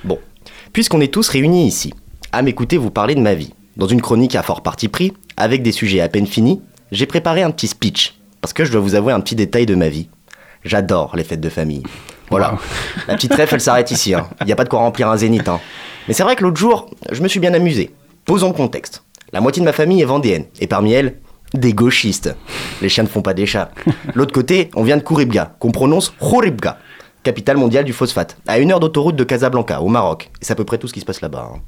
[0.03, 0.19] Bon,
[0.73, 1.93] puisqu'on est tous réunis ici,
[2.31, 5.63] à m'écouter vous parler de ma vie, dans une chronique à fort parti pris, avec
[5.63, 8.95] des sujets à peine finis, j'ai préparé un petit speech, parce que je dois vous
[8.95, 10.09] avouer un petit détail de ma vie.
[10.65, 11.83] J'adore les fêtes de famille.
[12.29, 12.59] Voilà, Wow.
[13.07, 14.13] la petite ref, elle s'arrête ici.
[14.41, 15.47] Il n'y a pas de quoi remplir un zénith.
[15.47, 15.59] hein.
[16.07, 17.91] Mais c'est vrai que l'autre jour, je me suis bien amusé.
[18.27, 19.03] Posons le contexte.
[19.31, 21.15] La moitié de ma famille est vendéenne, et parmi elles,
[21.53, 22.35] des gauchistes.
[22.81, 23.71] Les chiens ne font pas des chats.
[24.15, 26.77] L'autre côté, on vient de Kouribga, qu'on prononce Khouribga,
[27.23, 30.29] capitale mondiale du phosphate, à une heure d'autoroute de Casablanca, au Maroc.
[30.41, 31.51] Et c'est à peu près tout ce qui se passe là-bas.
[31.55, 31.59] hein.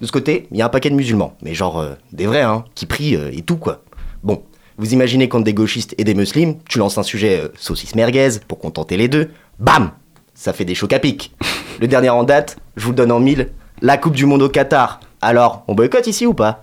[0.00, 2.42] De ce côté, il y a un paquet de musulmans, mais genre euh, des vrais,
[2.42, 3.82] hein, qui prient euh, et tout quoi.
[4.22, 4.44] Bon,
[4.78, 8.28] vous imaginez qu'entre des gauchistes et des musulmans, tu lances un sujet euh, saucisse merguez
[8.46, 9.90] pour contenter les deux, bam
[10.34, 11.34] Ça fait des chocs à pic.
[11.80, 13.48] Le dernier en date, je vous le donne en mille,
[13.82, 15.00] la Coupe du Monde au Qatar.
[15.22, 16.62] Alors, on boycotte ici ou pas?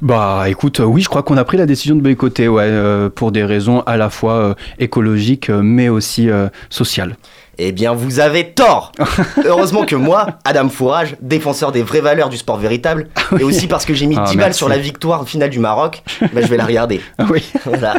[0.00, 3.08] Bah écoute, euh, oui, je crois qu'on a pris la décision de boycotter, ouais, euh,
[3.08, 7.16] pour des raisons à la fois euh, écologiques, mais aussi euh, sociales.
[7.58, 8.90] Eh bien, vous avez tort
[9.44, 13.84] Heureusement que moi, Adam Fourage, défenseur des vraies valeurs du sport véritable, et aussi parce
[13.84, 14.58] que j'ai mis Ah, 10 balles merci.
[14.58, 17.00] sur la victoire finale du Maroc, bah, je vais la regarder.
[17.18, 17.44] Ah oui.
[17.64, 17.94] Voilà.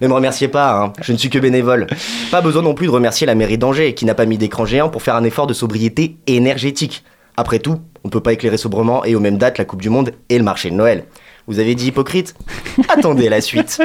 [0.00, 0.92] ne me remerciez pas, hein.
[1.02, 1.88] je ne suis que bénévole.
[2.30, 4.88] Pas besoin non plus de remercier la mairie d'Angers, qui n'a pas mis d'écran géant
[4.88, 7.04] pour faire un effort de sobriété énergétique.
[7.36, 9.90] Après tout, on ne peut pas éclairer sobrement et aux mêmes dates la Coupe du
[9.90, 11.04] Monde et le marché de Noël.
[11.46, 12.34] Vous avez dit hypocrite
[12.88, 13.82] Attendez la suite.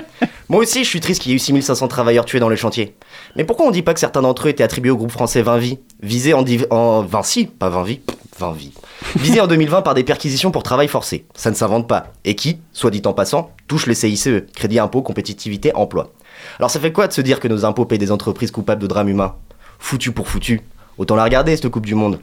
[0.47, 2.95] Moi aussi, je suis triste qu'il y ait eu 6500 travailleurs tués dans le chantier.
[3.35, 5.57] Mais pourquoi on dit pas que certains d'entre eux étaient attribués au groupe français 20
[5.57, 7.99] vies Visés en, div- en Vinci, pas 20 vies,
[8.39, 8.71] 20 vies.
[9.17, 11.25] Visés en 2020 par des perquisitions pour travail forcé.
[11.35, 12.13] Ça ne s'invente pas.
[12.25, 16.13] Et qui, soit dit en passant, touche le CICE, Crédit Impôt, Compétitivité, Emploi.
[16.59, 18.87] Alors ça fait quoi de se dire que nos impôts payent des entreprises coupables de
[18.87, 19.35] drames humains?
[19.79, 20.61] Foutu pour foutu.
[20.99, 22.19] Autant la regarder, cette Coupe du Monde.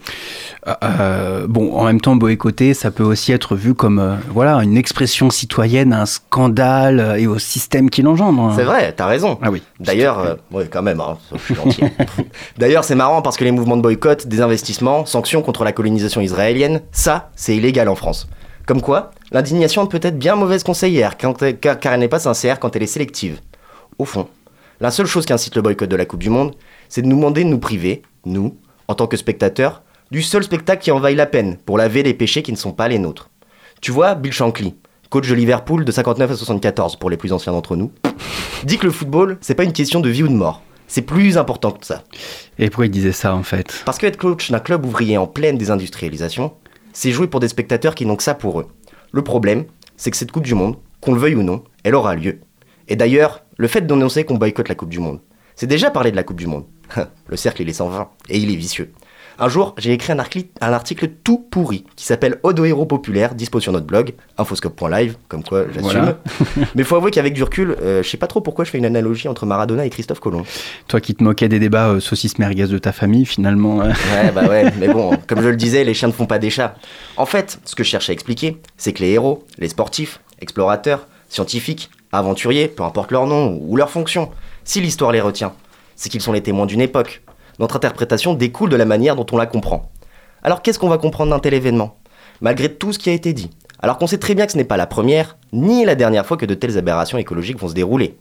[0.85, 4.77] Euh, bon, en même temps, boycotter, ça peut aussi être vu comme euh, voilà une
[4.77, 8.53] expression citoyenne, un scandale euh, et au système qui l'engendre.
[8.55, 9.39] C'est vrai, t'as raison.
[9.41, 9.63] Ah oui.
[9.81, 11.17] D'ailleurs, euh, ouais, quand même, hein.
[12.59, 16.83] D'ailleurs, c'est marrant parce que les mouvements de boycott, désinvestissement, sanctions contre la colonisation israélienne,
[16.93, 18.29] ça, c'est illégal en France.
[18.67, 22.19] Comme quoi, l'indignation peut être bien mauvaise conseillère quand elle- car, car elle n'est pas
[22.19, 23.41] sincère quand elle est sélective.
[23.99, 24.29] Au fond,
[24.81, 26.55] la seule chose qui incite le boycott de la Coupe du Monde,
[26.91, 28.55] c'est de nous demander de nous priver, nous,
[28.89, 32.15] en tant que spectateurs, du seul spectacle qui en vaille la peine pour laver les
[32.15, 33.31] péchés qui ne sont pas les nôtres.
[33.81, 34.75] Tu vois, Bill Shankly,
[35.11, 37.93] coach de Liverpool de 59 à 74 pour les plus anciens d'entre nous,
[38.65, 40.63] dit que le football, c'est pas une question de vie ou de mort.
[40.89, 42.05] C'est plus important que ça.
[42.59, 43.83] Et pourquoi il disait ça en fait?
[43.85, 46.55] Parce que être coach d'un club ouvrier en pleine désindustrialisation,
[46.93, 48.69] c'est jouer pour des spectateurs qui n'ont que ça pour eux.
[49.11, 49.65] Le problème,
[49.97, 52.41] c'est que cette Coupe du Monde, qu'on le veuille ou non, elle aura lieu.
[52.89, 55.21] Et d'ailleurs, le fait d'annoncer qu'on boycotte la Coupe du Monde,
[55.57, 56.67] c'est déjà parler de la Coupe du Monde.
[57.29, 58.93] le cercle, il est sans fin, et il est vicieux.
[59.39, 63.61] Un jour, j'ai écrit un article tout pourri qui s'appelle Ode aux héros populaires, dispo
[63.61, 65.83] sur notre blog, infoscope.live, comme quoi j'assume.
[65.83, 66.19] Voilà.
[66.75, 68.87] Mais faut avouer qu'avec du recul, euh, je sais pas trop pourquoi je fais une
[68.87, 70.45] analogie entre Maradona et Christophe Colomb.
[70.89, 73.83] Toi qui te moquais des débats euh, saucisses merguez de ta famille, finalement.
[73.83, 76.39] euh, Ouais, bah ouais, mais bon, comme je le disais, les chiens ne font pas
[76.39, 76.75] des chats.
[77.19, 81.09] En fait, ce que je cherche à expliquer, c'est que les héros, les sportifs, explorateurs,
[81.29, 84.31] scientifiques, aventuriers, peu importe leur nom ou leur fonction,
[84.65, 85.53] si l'histoire les retient,
[85.97, 87.23] c'est qu'ils sont les témoins d'une époque.
[87.59, 89.91] Notre interprétation découle de la manière dont on la comprend.
[90.43, 91.97] Alors qu'est-ce qu'on va comprendre d'un tel événement?
[92.41, 94.65] Malgré tout ce qui a été dit, alors qu'on sait très bien que ce n'est
[94.65, 98.17] pas la première, ni la dernière fois que de telles aberrations écologiques vont se dérouler.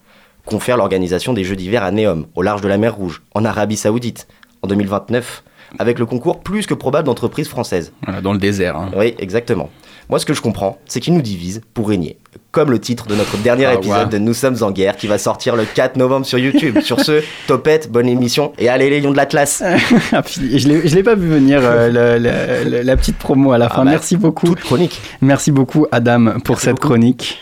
[0.45, 3.77] Confère l'organisation des Jeux d'hiver à Neom, au large de la mer Rouge, en Arabie
[3.77, 4.27] Saoudite,
[4.61, 5.43] en 2029,
[5.79, 7.91] avec le concours plus que probable d'entreprises françaises.
[8.23, 8.77] dans le désert.
[8.77, 8.91] hein.
[8.95, 9.69] Oui, exactement.
[10.10, 12.18] Moi, ce que je comprends, c'est qu'ils nous divisent pour régner.
[12.52, 14.06] Comme le titre de notre dernier Ah, épisode ouais.
[14.06, 16.80] de Nous sommes en guerre, qui va sortir le 4 novembre sur YouTube.
[16.82, 19.62] sur ce, topette, bonne émission, et allez les lions de l'Atlas
[20.13, 23.52] Ah, je l'ai je l'ai pas vu venir euh, le- le- le- la petite promo
[23.52, 23.84] à la fin.
[23.84, 24.48] bah, Merci beaucoup.
[24.48, 25.02] Toute chronique.
[25.22, 26.88] Merci beaucoup Adam pour Merci cette beaucoup.
[26.89, 27.38] chronique.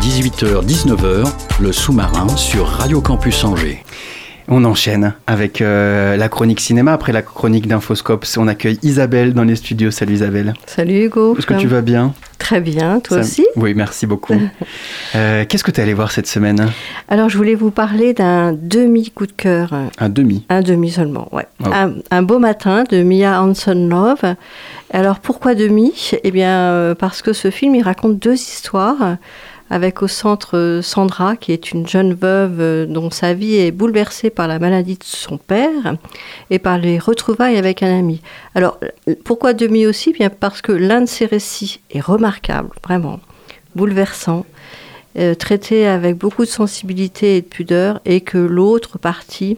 [0.00, 1.24] 18h-19h,
[1.60, 3.82] le sous-marin sur Radio Campus Angers.
[4.48, 6.92] On enchaîne avec euh, la chronique cinéma.
[6.92, 9.90] Après la chronique d'Infoscope, on accueille Isabelle dans les studios.
[9.90, 10.54] Salut Isabelle.
[10.66, 11.36] Salut Hugo.
[11.36, 12.14] Est-ce que tu vas bien?
[12.38, 13.46] Très bien, toi Ça- aussi.
[13.56, 14.34] Oui, merci beaucoup.
[15.14, 16.68] Euh, Qu'est-ce que tu es allé voir cette semaine?
[17.08, 19.70] Alors je voulais vous parler d'un demi-coup de cœur.
[19.98, 20.44] Un demi?
[20.50, 21.46] Un demi seulement, ouais.
[21.60, 21.70] Oui.
[21.72, 24.34] Un, un beau matin de Mia Hansen-Love.
[24.92, 26.10] Alors pourquoi demi?
[26.22, 29.16] Eh bien euh, parce que ce film il raconte deux histoires.
[29.70, 33.70] Avec au centre euh, Sandra, qui est une jeune veuve euh, dont sa vie est
[33.70, 35.96] bouleversée par la maladie de son père
[36.50, 38.20] et par les retrouvailles avec un ami.
[38.54, 38.78] Alors,
[39.24, 40.12] pourquoi demi aussi?
[40.12, 43.20] Bien parce que l'un de ces récits est remarquable, vraiment,
[43.74, 44.46] bouleversant,
[45.18, 49.56] euh, traité avec beaucoup de sensibilité et de pudeur, et que l'autre partie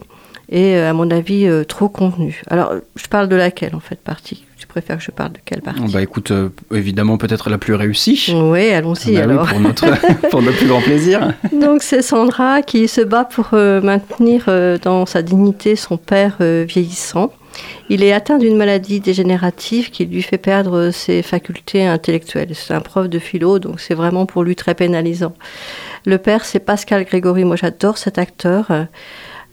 [0.51, 2.41] est, à mon avis, trop contenue.
[2.49, 4.45] Alors, je parle de laquelle, en fait, partie?
[4.59, 7.75] Tu préfères que je parle de quelle partie Bah écoute, euh, évidemment peut-être la plus
[7.75, 8.27] réussie.
[8.35, 9.47] Oui, allons-y Bah oui, alors.
[9.47, 9.85] pour, notre,
[10.29, 11.33] pour notre plus grand plaisir.
[11.53, 16.35] Donc c'est Sandra qui se bat pour euh, maintenir euh, dans sa dignité son père
[16.39, 17.31] vieillissant.
[17.89, 22.49] Il est atteint d'une maladie dégénérative qui lui fait perdre ses facultés intellectuelles.
[22.53, 25.33] C'est un prof de philo, donc c'est vraiment pour lui très pénalisant.
[26.05, 27.45] Le père, c'est Pascal Grégory.
[27.45, 28.67] Moi, j'adore cet acteur.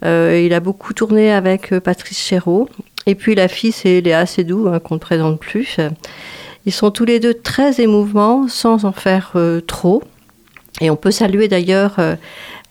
[0.05, 2.69] Il a beaucoup tourné avec Patrice Chéreau.
[3.07, 5.79] Et puis la fille, c'est Léa Seydoux, hein, qu'on ne présente plus.
[6.67, 10.03] Ils sont tous les deux très émouvants, sans en faire euh, trop.
[10.81, 12.17] Et on peut saluer d'ailleurs euh,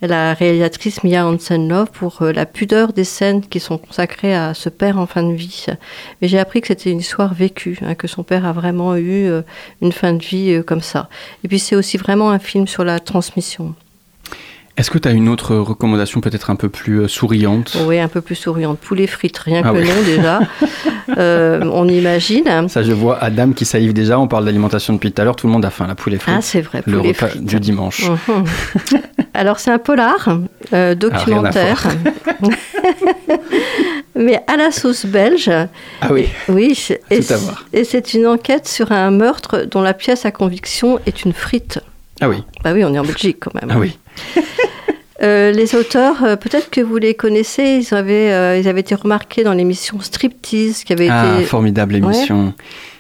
[0.01, 4.67] la réalisatrice Mia Hansen-Love pour euh, la pudeur des scènes qui sont consacrées à ce
[4.67, 5.67] père en fin de vie.
[6.21, 9.29] Mais j'ai appris que c'était une histoire vécue, hein, que son père a vraiment eu
[9.81, 11.09] une fin de vie comme ça.
[11.45, 13.75] Et puis c'est aussi vraiment un film sur la transmission.
[14.77, 17.77] Est-ce que tu as une autre recommandation peut-être un peu plus euh, souriante?
[17.85, 18.77] Oui, un peu plus souriante.
[18.79, 19.87] Poulet frites, rien Ah que oui.
[19.87, 20.39] nom déjà.
[21.19, 22.67] Euh, on imagine.
[22.67, 24.19] Ça, je vois Adam qui salive déjà.
[24.19, 25.35] On parle d'alimentation depuis tout à l'heure.
[25.35, 25.85] Tout le monde a faim.
[25.87, 26.33] La poulet frite.
[26.39, 27.45] Ah, c'est vrai, le repas frites.
[27.45, 28.09] du dimanche.
[28.09, 28.43] Mhm.
[29.35, 30.39] Alors c'est un polar
[30.73, 31.87] euh, documentaire,
[34.15, 35.49] mais à la sauce belge.
[36.01, 36.27] Ah oui.
[36.49, 36.75] Oui,
[37.11, 37.65] et, Tout à c- voir.
[37.71, 41.79] et c'est une enquête sur un meurtre dont la pièce à conviction est une frite.
[42.19, 42.43] Ah oui.
[42.63, 43.69] Bah oui, on est en Belgique quand même.
[43.69, 43.95] Ah oui.
[45.23, 48.95] Euh, les auteurs, euh, peut-être que vous les connaissez, ils avaient, euh, ils avaient été
[48.95, 51.45] remarqués dans l'émission Striptease qui avait Ah, été.
[51.45, 52.53] formidable émission.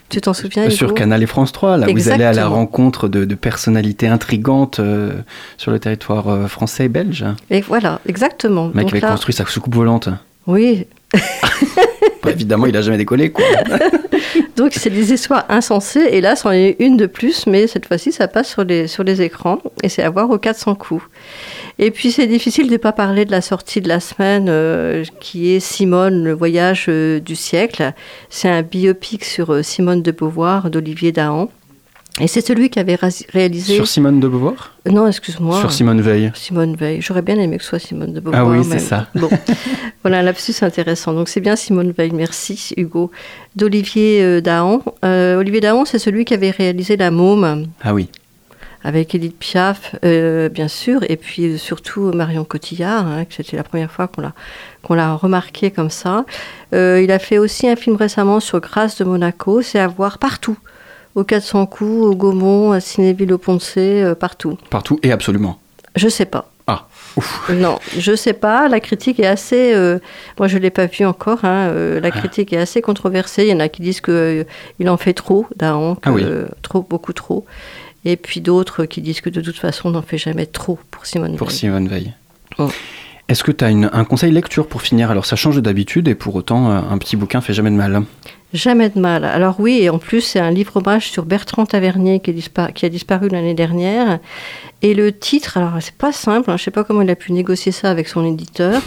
[0.07, 2.55] Tu t'en souviens Sur Canal et France 3, là, vous allez à la Exactement.
[2.55, 4.79] rencontre de, de personnalités intrigantes
[5.57, 7.25] sur le territoire français et belge.
[7.51, 8.67] Et voilà, exactement.
[8.69, 10.07] Le mec Donc avait là- construit sa soucoupe volante.
[10.47, 10.87] Oui,
[12.25, 13.45] Bah, évidemment, il a jamais décollé, quoi.
[14.55, 18.13] Donc c'est des histoires insensées, et là c'en est une de plus, mais cette fois-ci
[18.13, 21.03] ça passe sur les, sur les écrans, et c'est à voir aux 400 coups.
[21.77, 25.03] Et puis c'est difficile de ne pas parler de la sortie de la semaine, euh,
[25.19, 27.91] qui est Simone, le voyage euh, du siècle.
[28.29, 31.49] C'est un biopic sur euh, Simone de Beauvoir d'Olivier Dahan.
[32.21, 32.97] Et c'est celui qui avait
[33.33, 33.75] réalisé...
[33.75, 34.71] Sur Simone de Beauvoir?
[34.89, 35.59] Non, excuse-moi.
[35.59, 36.31] Sur Simone Veil.
[36.33, 37.01] Simone Veil.
[37.01, 38.45] J'aurais bien aimé que ce soit Simone de Beauvoir.
[38.45, 39.07] Ah oui, c'est ça.
[39.15, 39.29] Bon,
[40.01, 41.11] voilà un lapsus intéressant.
[41.11, 43.11] Donc c'est bien Simone Veil, merci Hugo.
[43.57, 44.81] D'Olivier euh, Dahan.
[45.03, 48.07] Euh, Olivier Dahan, c'est celui qui avait réalisé La Môme Ah oui.
[48.85, 53.63] avec Edith Piaf, euh, bien sûr, et puis surtout Marion Cotillard, hein, que c'était la
[53.63, 54.33] première fois qu'on l'a
[54.83, 56.23] qu'on l'a remarqué comme ça.
[56.73, 60.17] Euh, il a fait aussi un film récemment sur Grâce de Monaco, c'est à voir
[60.19, 60.57] partout.
[61.15, 64.57] Au 400 coups, au Gaumont, à Cinéville au Poncé, euh, partout.
[64.69, 65.59] Partout et absolument.
[65.95, 66.51] Je sais pas.
[66.67, 67.49] Ah, ouf.
[67.53, 68.67] Non, je sais pas.
[68.67, 69.73] La critique est assez.
[69.73, 69.99] euh,
[70.39, 71.45] moi, je l'ai pas vu encore.
[71.45, 72.01] hein, euh, Ah.
[72.01, 73.43] la critique est assez controversée.
[73.43, 74.45] Il y en a qui disent que
[74.79, 76.25] il en fait trop, que, Ah oui.
[76.63, 77.45] trop, beaucoup trop.
[78.03, 81.05] Et puis d'autres qui disent que de toute façon, on n'en fait jamais trop pour
[81.05, 81.57] Simone Pour Veil.
[81.57, 82.13] Simone Veil.
[82.59, 82.69] Oh.
[83.27, 85.09] Est-ce que tu as un conseil lecture pour finir?
[85.09, 88.03] Alors, ça change d'habitude et pour autant, euh, un petit bouquin fait jamais de mal.
[88.53, 89.25] Jamais de mal.
[89.25, 93.27] Alors oui, et en plus, c'est un livre hommage sur Bertrand Tavernier qui, a disparu
[93.29, 94.19] l'année dernière.
[94.83, 97.33] Et le titre, alors c'est pas simple, hein, je sais pas comment il a pu
[97.33, 98.81] négocier ça avec son éditeur.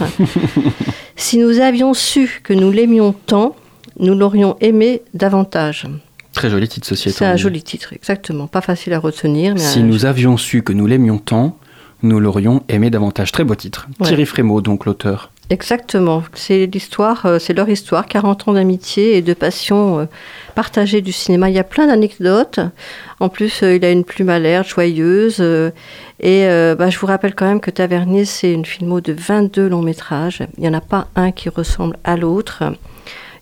[1.17, 3.57] si nous avions su que nous l'aimions tant,
[3.99, 5.87] nous l'aurions aimé davantage.
[6.33, 8.47] Très joli titre, ceci étant C'est un joli titre, exactement.
[8.47, 11.59] Pas facile à retenir, mais Si nous avions su que nous l'aimions tant,
[12.03, 13.33] nous l'aurions aimé davantage.
[13.33, 13.89] Très beau titre.
[14.01, 14.07] Ouais.
[14.07, 15.31] Thierry Frémaux, donc l'auteur.
[15.51, 16.23] Exactement.
[16.35, 20.05] C'est l'histoire, euh, c'est leur histoire, 40 ans d'amitié et de passion euh,
[20.55, 21.49] partagée du cinéma.
[21.49, 22.61] Il y a plein d'anecdotes.
[23.19, 25.41] En plus, euh, il a une plume alerte, joyeuse.
[26.21, 26.47] et
[26.79, 30.43] bah, je vous rappelle quand même que Tavernier, c'est une filmo de 22 longs métrages.
[30.59, 32.65] Il n'y en a pas un qui ressemble à l'autre.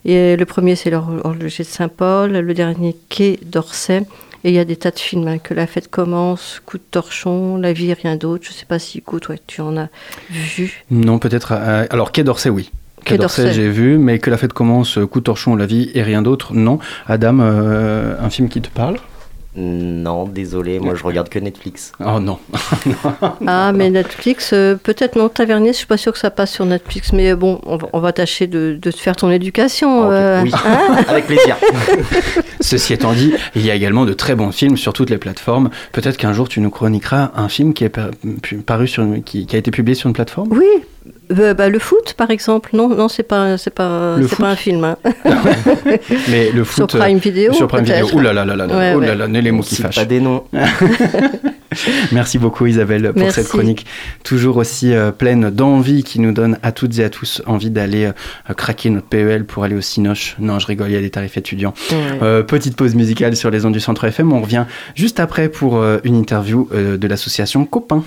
[0.05, 2.31] Et le premier, c'est l'horloger de Saint-Paul.
[2.31, 4.03] Le dernier, Quai d'Orsay.
[4.43, 6.83] Et il y a des tas de films, hein, que la fête commence, Coup de
[6.89, 8.43] torchon, La vie et rien d'autre.
[8.45, 9.89] Je ne sais pas si, toi, tu en as
[10.29, 10.83] vu.
[10.91, 11.53] Non, peut-être.
[11.53, 12.71] euh, alors, Quai d'Orsay, oui.
[13.05, 15.91] Quai d'Orsay, j'ai vu, mais que la fête commence, euh, coup de torchon, la vie
[15.93, 16.79] et rien d'autre, non.
[17.07, 18.97] Adam, euh, un film qui te parle?
[19.59, 21.91] Non, désolé, moi je regarde que Netflix.
[21.99, 22.37] Oh non.
[23.47, 26.65] Ah, mais Netflix, euh, peut-être non, Tavernier, je suis pas sûre que ça passe sur
[26.65, 30.05] Netflix, mais euh, bon, on va, on va tâcher de, de te faire ton éducation.
[30.07, 31.55] Ok, euh, oui, hein avec plaisir.
[32.61, 35.69] Ceci étant dit, il y a également de très bons films sur toutes les plateformes.
[35.91, 38.09] Peut-être qu'un jour tu nous chroniqueras un film qui est par-
[38.41, 40.49] pu- paru sur une- qui, qui a été publié sur une plateforme?
[40.51, 40.65] oui,
[41.37, 42.69] Euh, bah, le foot, par exemple.
[42.73, 44.83] Non, non, c'est pas, c'est pas, Le c'est foot pas un film.
[44.83, 44.97] hein.
[46.29, 48.05] Mais le foot Sur Prime Video, Sur Prime Vidéo.
[48.05, 48.15] peut-être.
[48.15, 48.65] Ouh là là là là.
[48.67, 48.77] là.
[48.77, 49.15] Ouais, oh là ouais.
[49.27, 49.95] là, les mots qui fâchent.
[49.95, 50.43] pas des noms.
[52.11, 53.35] Merci beaucoup Isabelle pour Merci.
[53.41, 53.85] cette chronique
[54.23, 58.05] toujours aussi euh, pleine d'envie qui nous donne à toutes et à tous envie d'aller
[58.05, 60.35] euh, craquer notre PEL pour aller au Cinoche.
[60.39, 61.73] Non, je rigole, il y a des tarifs étudiants.
[62.21, 64.31] Euh, petite pause musicale sur les ondes du Centre FM.
[64.33, 64.65] On revient
[64.95, 68.03] juste après pour euh, une interview euh, de l'association Copain.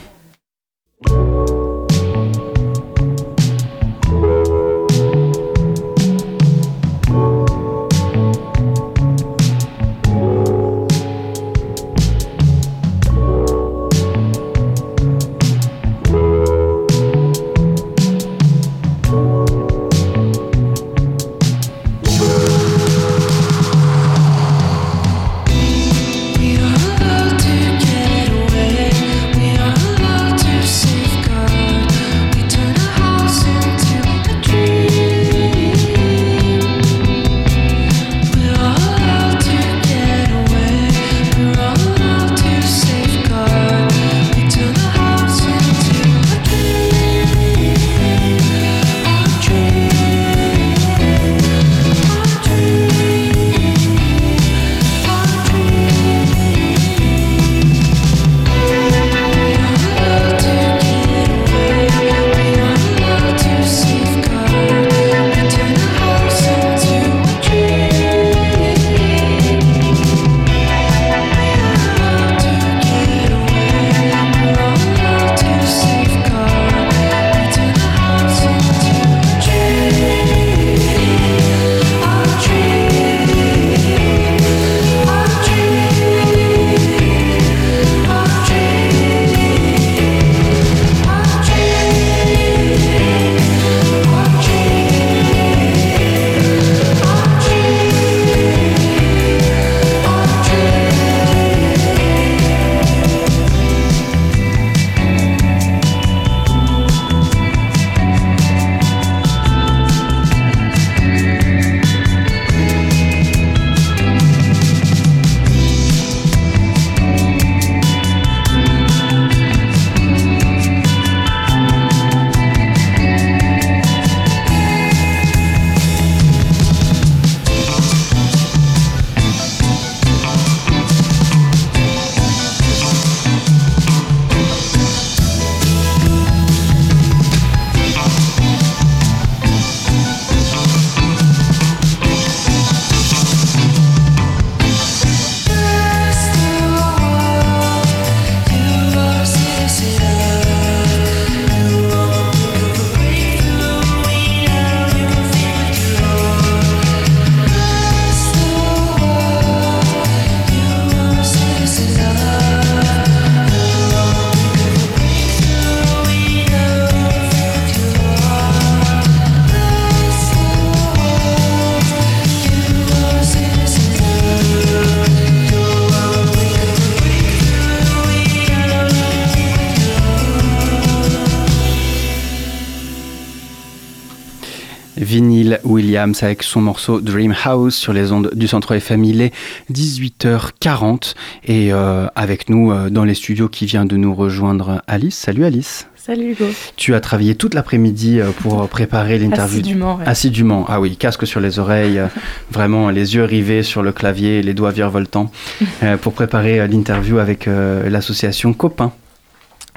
[184.97, 189.05] Vinyl Williams avec son morceau Dream House sur les ondes du Centre FM.
[189.05, 189.33] Il est
[189.73, 191.15] 18h40
[191.45, 195.17] et euh, avec nous euh, dans les studios qui vient de nous rejoindre Alice.
[195.17, 195.87] Salut Alice.
[195.97, 196.47] Salut Hugo.
[196.77, 199.61] Tu as travaillé toute l'après-midi euh, pour préparer l'interview.
[199.61, 200.05] Assidûment, ouais.
[200.07, 200.65] Assidûment.
[200.69, 202.01] Ah oui, casque sur les oreilles,
[202.51, 205.31] vraiment les yeux rivés sur le clavier, les doigts virevoltants
[206.03, 208.93] pour préparer l'interview avec l'association Copain.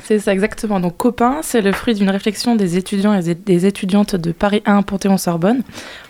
[0.01, 0.79] C'est ça exactement.
[0.79, 4.81] Donc Copain, c'est le fruit d'une réflexion des étudiants et des étudiantes de Paris 1
[4.81, 5.61] Panthéon-Sorbonne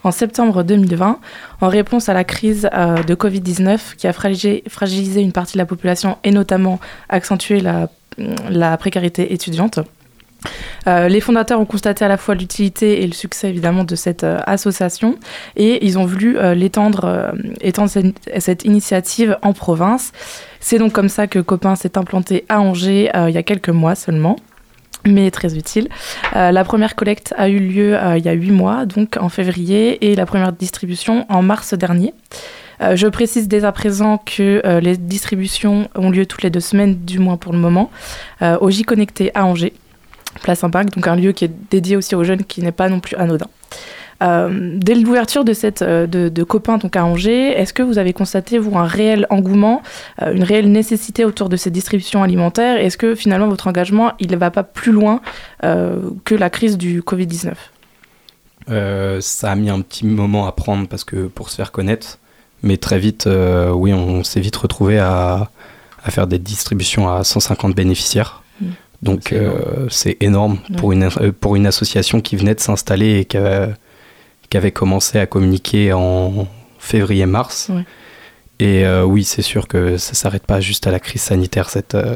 [0.04, 1.20] en septembre 2020
[1.62, 5.66] en réponse à la crise euh, de Covid-19 qui a fragilisé, une partie de la
[5.66, 6.80] population et notamment
[7.10, 9.80] accentué la précarité étudiante.
[10.88, 14.24] Euh, les fondateurs ont constaté à la fois l'utilité et le succès évidemment de cette
[14.24, 15.18] euh, association
[15.56, 20.12] et ils ont voulu euh, l'étendre, étendre cette, initiative en province.
[20.60, 23.96] C'est donc comme ça que Copain s'est implanté à Angers il y a quelques mois
[23.96, 24.38] seulement
[25.06, 25.90] mais très utile.
[26.34, 30.16] La première collecte a eu lieu il y a huit mois, donc en février, et
[30.16, 32.14] la première distribution en mars dernier.
[32.80, 37.20] Je précise dès à présent que les distributions ont lieu toutes les deux semaines, du
[37.20, 37.92] moins pour le moment,
[38.62, 39.74] au J Connecté à Angers,
[40.42, 43.00] Place Impact, donc un lieu qui est dédié aussi aux jeunes, qui n'est pas non
[43.00, 43.48] plus anodin.
[44.22, 47.98] Euh, dès l'ouverture de cette euh, de, de copains donc à Angers, est-ce que vous
[47.98, 49.82] avez constaté vous un réel engouement,
[50.22, 54.32] euh, une réelle nécessité autour de ces distributions alimentaires Est-ce que finalement votre engagement il
[54.32, 55.22] ne va pas plus loin
[55.64, 57.58] euh, que la crise du Covid 19
[58.70, 62.20] Euh, ça a mis un petit moment à prendre parce que pour se faire connaître,
[62.62, 63.28] mais très vite,
[63.74, 65.50] oui, on s'est vite retrouvé à,
[66.04, 68.44] à faire des distributions à 150 bénéficiaires.
[68.62, 68.66] Mm.
[69.04, 69.36] Donc
[69.90, 70.58] C'est énorme.
[70.72, 75.20] euh, pour, une, euh, pour une association qui venait de s'installer et qui, avait commencé
[75.20, 76.48] à communiquer en
[76.78, 77.72] février-mars.
[77.74, 77.84] Ouais.
[78.60, 81.96] Et euh, oui, c'est sûr que ça s'arrête pas juste à la crise sanitaire, cette,
[81.96, 82.16] euh,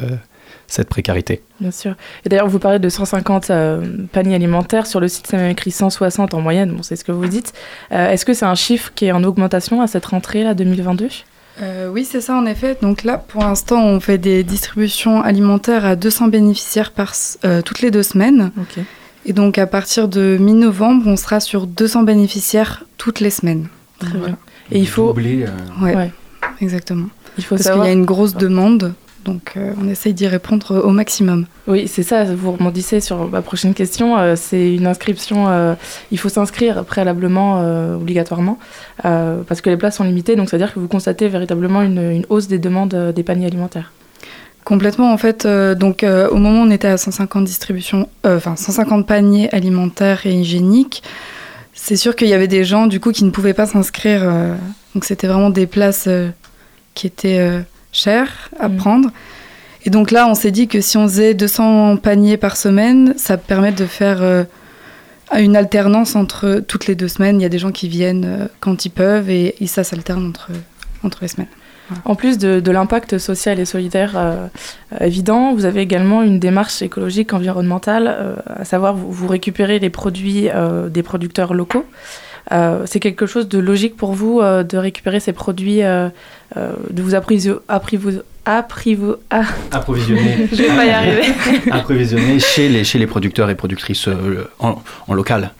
[0.68, 1.42] cette précarité.
[1.60, 1.96] Bien sûr.
[2.24, 4.86] Et d'ailleurs, vous parlez de 150 euh, paniers alimentaires.
[4.86, 6.70] Sur le site, c'est même écrit 160 en moyenne.
[6.72, 7.52] Bon, c'est ce que vous dites.
[7.90, 11.08] Est-ce que c'est un chiffre qui est en augmentation à cette rentrée, là, 2022
[11.60, 12.76] Euh, oui, c'est ça en effet.
[12.80, 17.62] Donc là, pour l'instant, on fait des distributions alimentaires à 200 bénéficiaires par, s- euh,
[17.62, 18.52] toutes les deux semaines.
[19.26, 23.66] Et donc à partir de mi-novembre, on sera sur 200 bénéficiaires toutes les semaines.
[23.98, 24.26] Très Voilà.
[24.26, 24.36] bien.
[24.70, 26.10] Et il faut, Doubler, euh, Ouais, Ouais.
[26.60, 27.08] exactement.
[27.36, 28.94] il faut Parce qu'il y a une grosse demande,
[29.28, 31.46] donc euh, on essaye d'y répondre au maximum.
[31.66, 34.18] Oui, c'est ça, vous rebondissez sur ma prochaine question.
[34.18, 35.74] euh, c'est une inscription, euh,
[36.10, 37.60] il faut s'inscrire préalablement,
[37.94, 38.58] obligatoirement,
[39.02, 42.10] parce que les places sont limitées, donc ça veut dire que vous constatez véritablement une,
[42.10, 43.92] une hausse des demandes des paniers alimentaires.
[44.64, 45.46] Complètement, en fait.
[45.46, 49.48] euh, donc, euh, au moment où on était à 150 distributions, euh, enfin 150 paniers
[49.54, 51.02] alimentaires et hygiéniques,
[51.72, 54.30] c'est sûr qu'il y avait des gens du coup qui ne pouvaient pas s'inscrire.
[54.94, 56.06] donc, c'était vraiment des places
[56.92, 57.62] qui étaient
[57.98, 58.76] chères à Mm.
[58.76, 59.10] prendre.
[59.84, 63.36] Et donc là, on s'est dit que si on faisait 200 paniers par semaine, ça
[63.36, 64.44] permet de faire euh,
[65.36, 67.40] une alternance entre toutes les deux semaines.
[67.40, 70.26] Il y a des gens qui viennent euh, quand ils peuvent et, et ça s'alterne
[70.28, 70.50] entre,
[71.04, 71.48] entre les semaines.
[72.04, 74.46] En plus de, de l'impact social et solidaire euh,
[75.00, 79.88] évident, vous avez également une démarche écologique environnementale, euh, à savoir vous, vous récupérez les
[79.88, 80.50] produits
[80.90, 81.86] des producteurs locaux.
[82.50, 86.08] Euh, c'est quelque chose de logique pour vous euh, de récupérer ces produits, euh,
[86.56, 90.48] euh, de vous apprivo- apprivo- apprivo- ah, Approvisionner.
[90.52, 91.22] Je vais pas y arriver.
[91.70, 95.52] Approvisionner chez les, chez les producteurs et productrices euh, en, en local.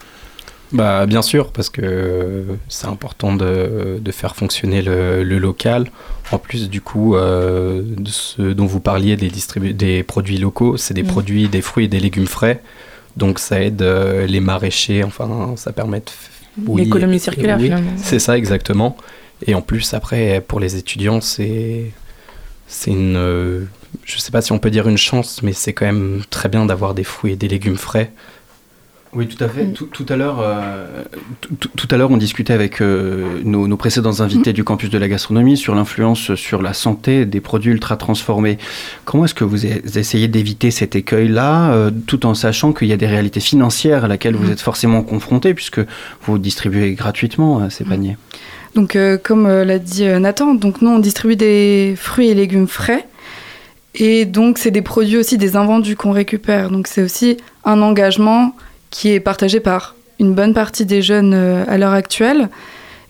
[0.72, 5.90] Bah, bien sûr, parce que c'est important de, de faire fonctionner le, le local.
[6.30, 9.30] En plus, du coup, euh, de ce dont vous parliez des,
[9.72, 11.06] des produits locaux, c'est des Mm.
[11.06, 12.62] produits, des fruits et des légumes frais.
[13.16, 16.04] Donc ça aide euh, les maraîchers, enfin, ça permet de...
[16.66, 17.92] oui, L'économie circulaire, oui, finalement.
[17.96, 18.96] C'est ça, exactement.
[19.46, 21.92] Et en plus, après, pour les étudiants, c'est
[22.66, 23.16] c'est une...
[23.16, 23.64] euh,
[24.04, 26.66] je sais pas si on peut dire une chance, mais c'est quand même très bien
[26.66, 28.10] d'avoir des fruits et des légumes frais.
[29.14, 29.64] Oui, tout à fait.
[29.64, 29.72] Mm.
[29.72, 31.02] Tout, tout à l'heure, euh,
[31.40, 34.98] tout, tout- à l'heure, on discutait avec euh, nos, nos précédents invités du campus de
[34.98, 38.58] la gastronomie sur l'influence sur la santé des produits ultra transformés.
[39.06, 42.98] Comment est-ce que vous essayez d'éviter cet écueil-là, euh, tout en sachant qu'il y a
[42.98, 45.80] des réalités financières à laquelle vous êtes forcément confrontés, puisque
[46.22, 48.18] vous distribuez gratuitement ces paniers?
[48.74, 53.06] Donc, comme l'a dit Nathan, donc nous on distribue des fruits et légumes frais.
[53.94, 56.70] Et donc, c'est des produits aussi des invendus qu'on récupère.
[56.70, 58.54] Donc, c'est aussi un engagement
[58.90, 62.48] qui est partagé par une bonne partie des jeunes euh, à l'heure actuelle.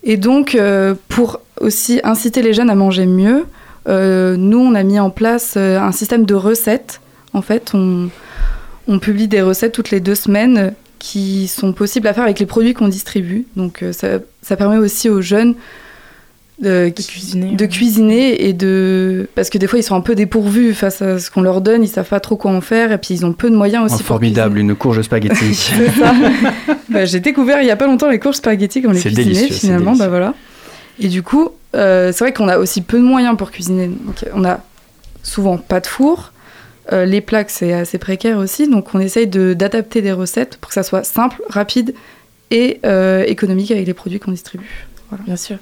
[0.04, 3.46] Et donc, euh, pour aussi inciter les jeunes à manger mieux,
[3.88, 7.00] euh, nous, on a mis en place un système de recettes.
[7.32, 8.10] En fait, on,
[9.00, 12.74] publie des recettes toutes les deux semaines qui sont possibles à faire avec les produits
[12.74, 13.46] qu'on distribue.
[13.56, 15.54] Donc, ça permet aussi aux jeunes
[16.60, 17.54] de, qui- cuisiner.
[17.54, 21.18] de cuisiner et de parce que des fois ils sont un peu dépourvus face à
[21.18, 23.32] ce qu'on leur donne, ils savent pas trop quoi en faire et puis ils ont
[23.32, 23.94] peu de moyens aussi.
[23.94, 25.70] Oh, pour Formidable, une courge spaghetti.
[26.90, 29.50] Bah, j'ai découvert il y a pas longtemps les courges spaghetti qu'on les C'est cuisinait
[29.50, 29.94] finalement.
[29.94, 30.34] Bah voilà.
[30.98, 33.86] Et du coup, euh, c'est vrai qu'on a aussi peu de moyens pour cuisiner.
[33.88, 34.60] Donc, on a
[35.22, 36.32] souvent pas de four.
[36.92, 40.68] Euh, les plaques c'est assez précaire aussi, donc on essaye de d'adapter des recettes pour
[40.70, 41.94] que ça soit simple, rapide
[42.50, 44.64] et euh, économique avec les produits qu'on distribue.
[45.24, 45.56] Bien sûr.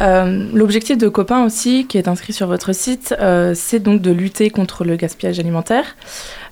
[0.00, 4.10] Euh, L'objectif de Copain aussi, qui est inscrit sur votre site, euh, c'est donc de
[4.10, 5.96] lutter contre le gaspillage alimentaire,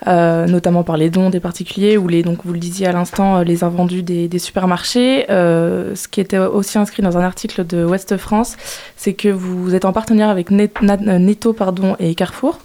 [0.06, 3.40] euh, notamment par les dons des particuliers ou les, donc vous le disiez à l'instant,
[3.40, 5.24] les invendus des, des supermarchés.
[5.28, 8.56] Ce qui était aussi inscrit dans un article de Ouest France,
[8.96, 12.60] c'est que vous êtes en partenariat avec Netto pardon, et Carrefour.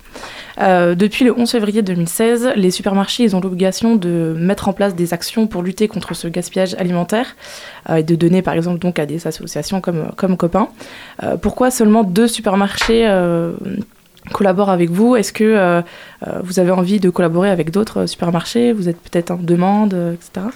[0.60, 5.14] Euh, depuis le 11 février 2016, les supermarchés ont l'obligation de mettre en place des
[5.14, 7.36] actions pour lutter contre ce gaspillage alimentaire
[7.90, 10.70] euh, et de donner par exemple donc à des associations comme, comme Copain.
[11.24, 13.08] Euh, pourquoi seulement deux supermarchés
[14.32, 15.16] collaborent avec vous?
[15.16, 15.82] Est-ce que
[16.44, 18.74] vous avez envie de collaborer avec d'autres supermarchés?
[18.74, 20.48] Vous êtes peut-être en demande, etc.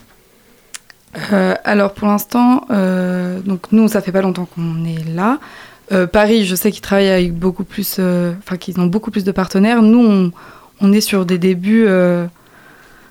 [1.64, 2.66] Alors pour l'instant,
[3.46, 5.40] donc nous ça fait pas longtemps qu'on est là.
[5.92, 9.24] Euh, Paris, je sais qu'ils travaillent avec beaucoup plus, euh, enfin qu'ils ont beaucoup plus
[9.24, 9.82] de partenaires.
[9.82, 10.32] Nous, on,
[10.82, 12.26] on est sur des débuts euh,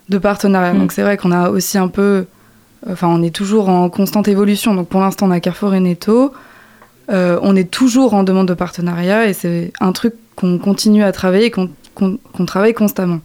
[0.08, 0.74] de partenariat.
[0.74, 0.78] Mm.
[0.78, 2.26] Donc c'est vrai qu'on a aussi un peu,
[2.90, 4.74] enfin on est toujours en constante évolution.
[4.74, 6.32] Donc pour l'instant on a Carrefour et Netto.
[7.08, 11.46] On est toujours en demande de partenariat et c'est un truc qu'on continue à travailler
[11.46, 13.20] et qu'on travaille constamment.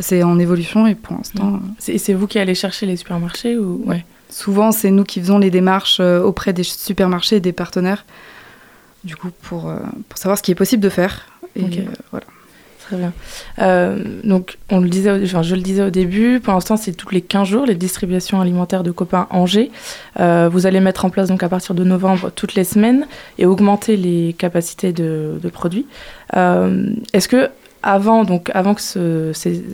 [0.00, 1.54] C'est en évolution et pour l'instant.
[1.54, 3.82] euh, C'est c'est vous qui allez chercher les supermarchés ou?
[3.86, 4.04] Ouais.
[4.30, 8.04] Souvent, c'est nous qui faisons les démarches auprès des supermarchés et des partenaires,
[9.04, 9.76] du coup, pour, euh,
[10.08, 11.26] pour savoir ce qui est possible de faire.
[11.56, 12.26] Et euh, voilà.
[12.80, 13.12] Très bien.
[13.58, 17.10] Euh, donc, on le disait, enfin, je le disais au début, pour l'instant, c'est tous
[17.10, 19.70] les 15 jours les distributions alimentaires de copains Angers.
[20.20, 23.44] Euh, vous allez mettre en place, donc à partir de novembre, toutes les semaines et
[23.44, 25.86] augmenter les capacités de, de produits.
[26.34, 27.50] Euh, Est-ce que,
[27.82, 29.64] avant, donc, avant que, ce, ces-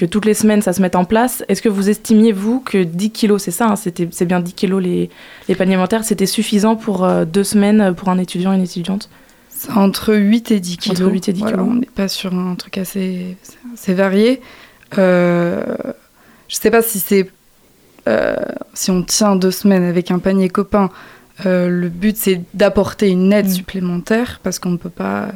[0.00, 2.82] que toutes les semaines ça se mette en place, est-ce que vous estimiez, vous, que
[2.82, 5.10] 10 kilos, c'est ça, hein, c'est bien 10 kilos les,
[5.48, 9.10] les paniers alimentaires, c'était suffisant pour euh, deux semaines pour un étudiant et une étudiante?
[9.48, 11.00] C'est entre 8 et 10 kilos.
[11.02, 11.68] Entre 8 et 10 Voilà, kilos.
[11.70, 13.36] on n'est pas sur un truc assez,
[13.74, 14.40] assez varié.
[14.98, 15.62] Euh,
[16.48, 17.30] je sais pas si c'est.
[18.08, 18.34] euh,
[18.74, 20.88] si on tient deux semaines avec un panier copain,
[21.46, 23.50] euh, le but c'est d'apporter une aide Mm.
[23.52, 25.28] supplémentaire parce qu'on ne peut pas.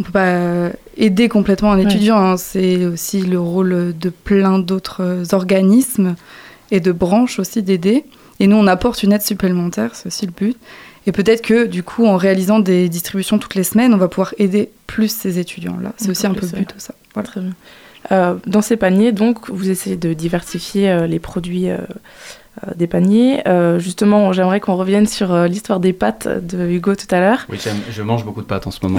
[0.00, 1.84] On peut pas euh, aider complètement un Ouais.
[1.84, 2.16] étudiant.
[2.18, 2.36] hein.
[2.38, 6.16] C'est aussi le rôle de plein d'autres organismes
[6.70, 8.04] et de branches aussi d'aider.
[8.40, 10.56] Et nous, on apporte une aide supplémentaire, c'est aussi le but.
[11.06, 14.34] Et peut-être que, du coup, en réalisant des distributions toutes les semaines, on va pouvoir
[14.38, 15.92] aider plus ces étudiants-là.
[15.98, 16.94] C'est aussi un peu le but de ça.
[17.14, 17.28] Voilà.
[17.28, 17.52] Très bien.
[18.12, 21.94] Euh, dans ces paniers, donc, vous essayez de diversifier euh, les produits euh, euh,
[22.76, 23.40] des paniers.
[23.48, 27.46] Euh, justement, j'aimerais qu'on revienne sur euh, l'histoire des pâtes de Hugo tout à l'heure.
[27.48, 27.58] Oui,
[27.90, 28.98] je mange beaucoup de pâtes en ce moment.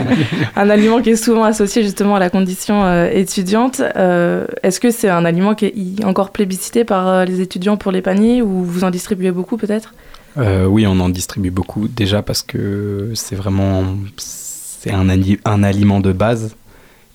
[0.56, 3.80] un aliment qui est souvent associé justement à la condition euh, étudiante.
[3.96, 7.92] Euh, Est-ce que c'est un aliment qui est encore plébiscité par euh, les étudiants pour
[7.92, 9.94] les paniers ou vous en distribuez beaucoup peut-être?
[10.38, 13.84] Euh, oui, on en distribue beaucoup déjà parce que c'est vraiment
[14.16, 16.56] c'est un, ali- un aliment de base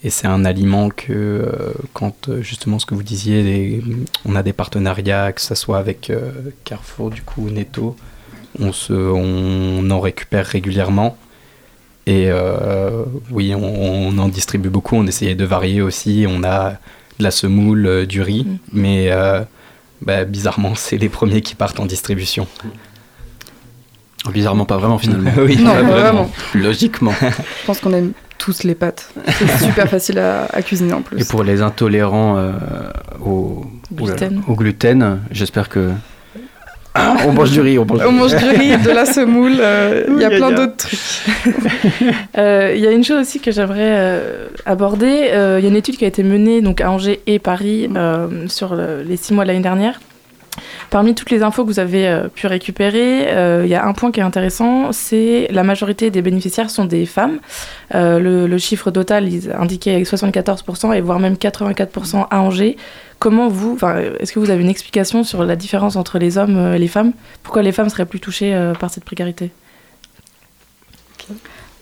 [0.04, 3.84] et c'est un aliment que euh, quand euh, justement ce que vous disiez, les-
[4.26, 6.32] on a des partenariats, que ce soit avec euh,
[6.64, 7.96] Carrefour du coup Netto,
[8.60, 11.18] on, se, on en récupère régulièrement.
[12.06, 14.96] Et euh, oui, on, on en distribue beaucoup.
[14.96, 16.26] On essayait de varier aussi.
[16.30, 16.72] On a
[17.20, 18.58] de la semoule, du riz, Mm.
[18.74, 19.42] mais euh,
[20.02, 22.48] bah, bizarrement, c'est les premiers qui partent en distribution.
[24.32, 25.32] Bizarrement, pas vraiment finalement.
[25.38, 26.32] oui, Non, pas pas vraiment.
[26.54, 27.14] Logiquement.
[27.22, 28.14] Je pense qu'on aime
[28.54, 29.10] tous les pâtes.
[29.28, 31.20] C'est super facile à, à cuisiner en plus.
[31.22, 32.52] Et pour les intolérants euh,
[33.26, 34.42] au, Gluten.
[34.48, 35.90] au gluten, j'espère que.
[36.96, 40.06] Ah, on mange du riz, on mange, On mange du riz, de la semoule, euh,
[40.10, 41.00] il y a plein d'autres trucs.
[42.38, 45.30] Euh, Il y a une chose aussi que j'aimerais euh, aborder.
[45.32, 47.90] Euh, Il y a une étude qui a été menée donc, à Angers et Paris
[47.96, 50.00] euh, sur le- les six mois de l'année dernière.
[50.90, 53.92] Parmi toutes les infos que vous avez euh, pu récupérer, euh, il y a un
[53.92, 57.40] point qui est intéressant, c'est la majorité des bénéficiaires sont des femmes.
[57.94, 62.78] Euh, le, le chiffre total il indiquait avec 74% et voire même 84% à Angers.
[63.20, 63.78] Comment vous,
[64.20, 67.12] est-ce que vous avez une explication sur la différence entre les hommes et les femmes?
[67.44, 69.52] Pourquoi les femmes seraient plus touchées par cette précarité?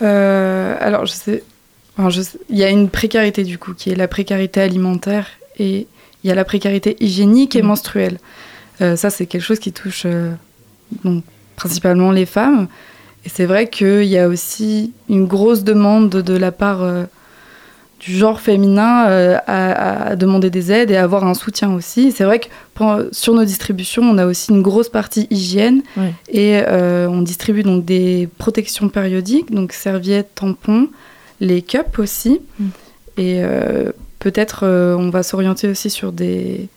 [0.01, 1.43] Euh, alors, je sais,
[1.97, 5.27] enfin, je sais- il y a une précarité du coup, qui est la précarité alimentaire
[5.59, 5.87] et
[6.23, 7.67] il y a la précarité hygiénique et Mhm.
[7.67, 8.17] menstruelle.
[8.81, 10.31] Euh, ça, c'est quelque chose qui touche euh,
[11.03, 11.23] donc,
[11.55, 12.67] principalement les femmes.
[13.25, 17.05] Et c'est vrai qu'il y a aussi une grosse demande de, la part euh,
[17.99, 22.11] du genre féminin euh, à, à demander des aides et à avoir un soutien aussi.
[22.11, 25.81] C'est vrai que pour- sur nos distributions, on a aussi une grosse partie hygiène
[26.29, 30.89] et euh, on distribue donc des protections périodiques, donc serviettes, tampons,
[31.39, 32.41] les cups aussi.
[32.59, 32.65] Mm.
[33.17, 33.41] Et
[34.19, 36.67] peut-être on va s'orienter aussi sur des,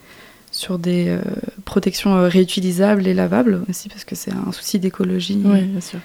[0.58, 1.18] sur des euh,
[1.64, 6.00] protections euh, réutilisables et lavables aussi, parce que c'est un souci d'écologie Oui, bien sûr.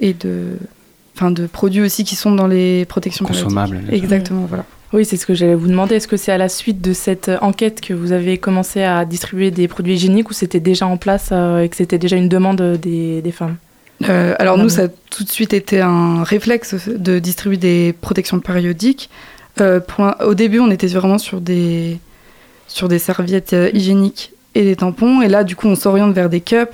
[0.00, 0.56] et de,
[1.16, 3.80] enfin, de produits aussi qui sont dans les protections Consommables.
[3.90, 4.64] Exactement, voilà.
[4.92, 5.94] Oui, c'est ce que j'allais vous demander.
[5.94, 9.04] Est-ce que c'est à la suite de cette euh, enquête que vous avez commencé à
[9.04, 12.28] distribuer des produits hygiéniques ou c'était déjà en place euh, et que c'était déjà une
[12.28, 13.56] demande des, des femmes?
[14.08, 18.40] Euh, alors nous, ça a tout de suite été un réflexe de distribuer des protections
[18.40, 19.08] périodiques.
[19.60, 21.98] Euh, pour un- au début, on était vraiment sur des,
[22.72, 25.22] sur des serviettes euh, hygiéniques et des tampons.
[25.22, 26.72] Et là, du coup, on s'oriente vers des cups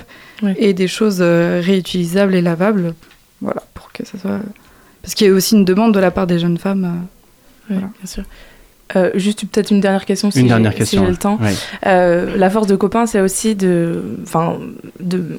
[0.57, 2.93] et des choses euh, réutilisables et lavables.
[3.41, 4.39] Voilà, pour que ça soit...
[5.01, 6.85] Parce qu'il y a aussi une demande de la part des jeunes femmes.
[6.85, 6.89] euh,
[7.69, 7.87] Oui, Voilà.
[8.01, 8.23] bien sûr.
[8.95, 10.51] Euh, juste peut-être une dernière question si Une j'ai-
[10.85, 11.37] si le temps.
[11.41, 11.53] ouais.
[11.85, 14.01] Euh, la force de copain, c'est aussi de,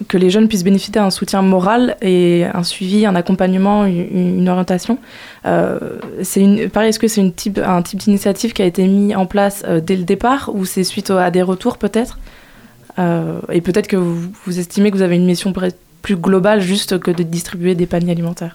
[0.09, 4.49] que les jeunes puissent bénéficier d'un soutien moral et un suivi, un accompagnement, une, une
[4.49, 4.99] orientation.
[5.47, 5.79] Euh,
[6.23, 9.17] c'est une, pareil, est-ce que c'est une type, un type d'initiative qui a été mis
[9.17, 12.19] en place dès le départ ou c'est suite à des retours peut-être?
[13.51, 15.53] Et peut-être que vous, vous estimez que vous avez une mission
[16.03, 18.55] plus globale juste que de distribuer des paniers alimentaires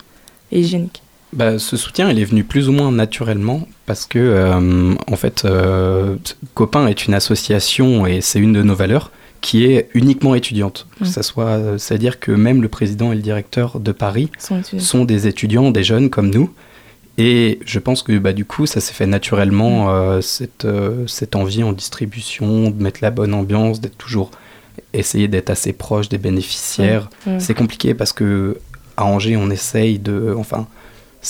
[0.52, 1.02] et hygiéniques.
[1.34, 5.44] Bah, ce soutien, il est venu plus ou moins naturellement parce que, euh, en fait,
[5.46, 6.16] euh,
[6.54, 9.12] Copain est une association et c'est une de nos valeurs
[9.42, 10.88] qui est uniquement étudiante.
[11.02, 11.06] Mm.
[11.06, 15.28] ça soit, c'est-à-dire que même le président et le directeur de Paris Sont sont des
[15.28, 16.50] étudiants, des jeunes comme nous.
[17.18, 21.36] Et je pense que bah, du coup, ça s'est fait naturellement, euh, cette, euh, cette
[21.36, 24.32] envie en distribution, de mettre la bonne ambiance, d'être toujours,
[24.94, 27.10] essayer d'être assez proche des bénéficiaires.
[27.26, 27.40] Ouais.
[27.40, 28.58] C'est compliqué parce que
[28.98, 30.34] à Angers, on essaye de.
[30.38, 30.68] Enfin,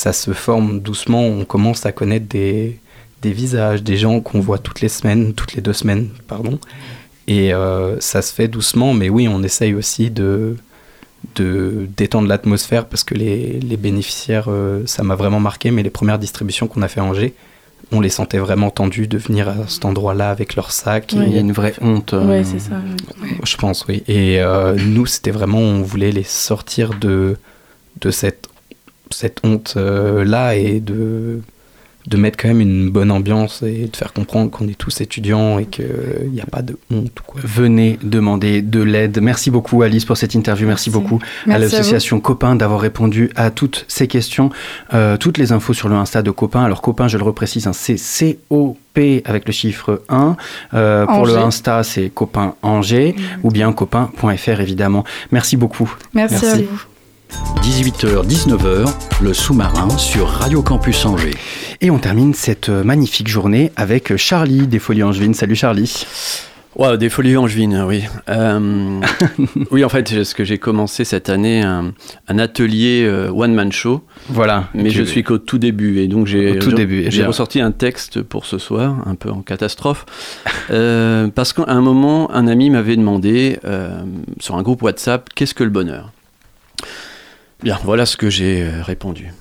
[0.04, 1.24] ça se forme doucement.
[1.26, 2.78] On commence à connaître des,
[3.22, 6.60] des visages, des gens qu'on voit toutes les semaines, toutes les deux semaines, pardon.
[7.28, 10.56] Et euh, ça se fait doucement, mais oui, on essaye aussi de
[11.34, 15.90] de détendre l'atmosphère parce que les, les bénéficiaires, euh, ça m'a vraiment marqué, mais les
[15.90, 17.34] premières distributions qu'on a fait à Angers,
[17.92, 21.14] on les sentait vraiment tendus de venir à cet endroit-là avec leur sac.
[21.14, 22.14] Il y a une vraie honte.
[22.14, 22.76] euh, Ouais, c'est ça.
[23.44, 24.04] Je pense, oui.
[24.08, 27.38] Et euh, nous, c'était vraiment, on voulait les sortir de,
[28.02, 28.48] de cette,
[29.12, 31.42] cette honte-là et de,
[32.08, 35.58] de mettre quand même une bonne ambiance et de faire comprendre qu'on est tous étudiants
[35.58, 37.20] et qu'il n'y a pas de honte.
[37.26, 37.42] Quoi.
[37.44, 39.20] Venez demander de l'aide.
[39.22, 40.68] Merci beaucoup Alice pour cette interview.
[40.68, 44.52] Merci, beaucoup à Merci à l'association Copain d'avoir répondu à toutes ces questions.
[44.94, 46.64] Euh, toutes les infos sur le Insta de Copain.
[46.64, 50.38] Alors Copain, je le reprécise, hein, c'est C-O-P avec le chiffre 1.
[50.74, 51.36] Euh, pour le.
[51.36, 55.04] Insta, c'est Copain Angers ou bien copain.fr évidemment.
[55.32, 55.92] Merci beaucoup.
[56.14, 56.86] Merci, à vous.
[57.30, 61.36] 18h-19h, le sous-marin sur Radio Campus Angers.
[61.82, 65.34] Et on termine cette euh, magnifique journée avec Charlie des Folies Angevines.
[65.34, 66.06] Salut Charlie.
[66.76, 68.04] Wow, des folies angevines, oui.
[68.30, 69.00] Euh,
[69.72, 71.94] oui, en fait, ce que j'ai commencé cette année, un,
[72.28, 74.02] un atelier euh, one-man show.
[74.28, 74.68] Voilà.
[74.74, 76.00] Mais je suis qu'au tout début.
[76.00, 77.28] Et donc, j'ai Au tout j'ai- début, j'ai bien.
[77.28, 80.06] ressorti un texte pour ce soir, un peu en catastrophe.
[80.70, 84.02] Euh, parce qu'à un moment, un ami m'avait demandé, euh,
[84.42, 86.12] sur un groupe WhatsApp, qu'est-ce que le bonheur?
[87.64, 89.34] Bien, voilà ce que j'ai euh, répondu.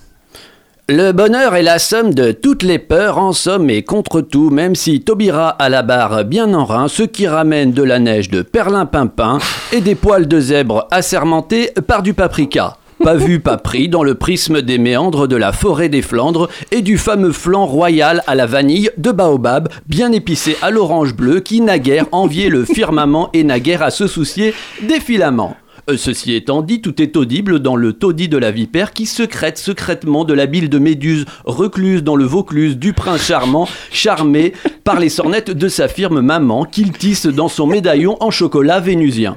[0.88, 4.74] Le bonheur est la somme de toutes les peurs, en somme et contre tout, même
[4.74, 8.42] si Taubira à la barre bien en rein, ce qui ramène de la neige de
[8.42, 9.38] perlimpinpin
[9.72, 12.76] et des poils de zèbre assermentés par du paprika.
[13.02, 16.82] Pas vu, pas pris dans le prisme des méandres de la forêt des Flandres et
[16.82, 21.62] du fameux flan royal à la vanille de baobab, bien épicé à l'orange bleu qui
[21.62, 25.56] naguère enviait le firmament et naguère à se soucier des filaments.
[25.90, 29.58] Euh, Ceci étant dit, tout est audible dans le taudis de la vipère qui secrète
[29.58, 34.54] secrètement de la bile de méduse recluse dans le Vaucluse du prince charmant, charmé
[34.84, 39.36] par les sornettes de sa firme maman qu'il tisse dans son médaillon en chocolat vénusien.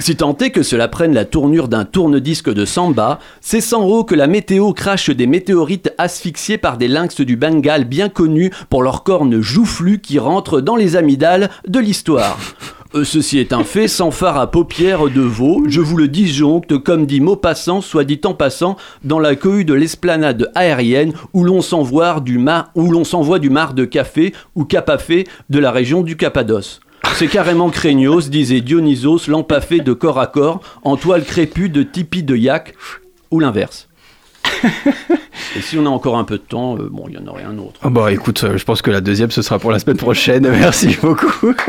[0.00, 4.04] Si tant est que cela prenne la tournure d'un tourne-disque de samba, c'est sans eau
[4.04, 8.82] que la météo crache des météorites asphyxiés par des lynx du Bengale bien connus pour
[8.82, 12.38] leurs cornes joufflues qui rentrent dans les amygdales de l'histoire.
[12.94, 16.78] Euh, Ceci est un fait sans phare à paupières de veau, je vous le disjoncte
[16.78, 21.60] comme dit Maupassant, soit dit en passant, dans la cohue de l'esplanade aérienne où l'on
[21.60, 26.80] s'envoie du, mar- du de café ou capafé de la région du Cappadoce.
[27.16, 32.22] C'est carrément craignos, disait Dionysos, l'empaffé de corps à corps, en toile crépue de tipi
[32.22, 32.74] de yak,
[33.30, 33.88] ou l'inverse.
[35.56, 37.44] Et si on a encore un peu de temps, euh, bon, il y en aurait
[37.44, 37.80] un autre.
[37.82, 40.48] Ah bah écoute, euh, je pense que la deuxième ce sera pour la semaine prochaine.
[40.48, 41.54] Merci beaucoup.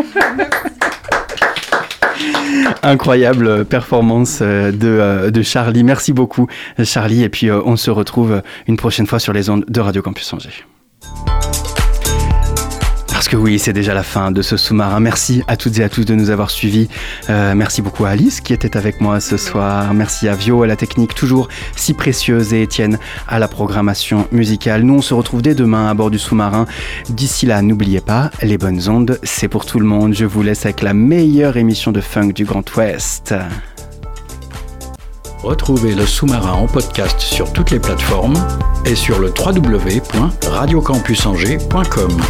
[2.84, 5.84] Incroyable performance euh, de, euh, de Charlie.
[5.84, 6.48] Merci beaucoup
[6.84, 7.24] Charlie.
[7.24, 10.66] Et puis on se retrouve une prochaine fois sur les ondes de Radio Campus Angers.
[13.26, 15.00] Parce que oui, c'est déjà la fin de ce sous-marin.
[15.00, 16.90] Merci à toutes et à tous de nous avoir suivis.
[17.32, 19.96] Euh, merci beaucoup à Alice qui était avec moi ce soir.
[19.96, 24.84] Merci à Vio à la technique toujours si précieuse et Étienne à la programmation musicale.
[24.84, 26.68] Nous, on se retrouve dès demain à bord du sous-marin.
[27.10, 30.14] D'ici là, n'oubliez pas, les bonnes ondes, c'est pour tout le monde.
[30.14, 33.34] Je vous laisse avec la meilleure émission de funk du Grand Ouest.
[35.42, 38.36] Retrouvez le sous-marin en podcast sur toutes les plateformes
[38.86, 42.22] et sur le www.radiocampusangers.com.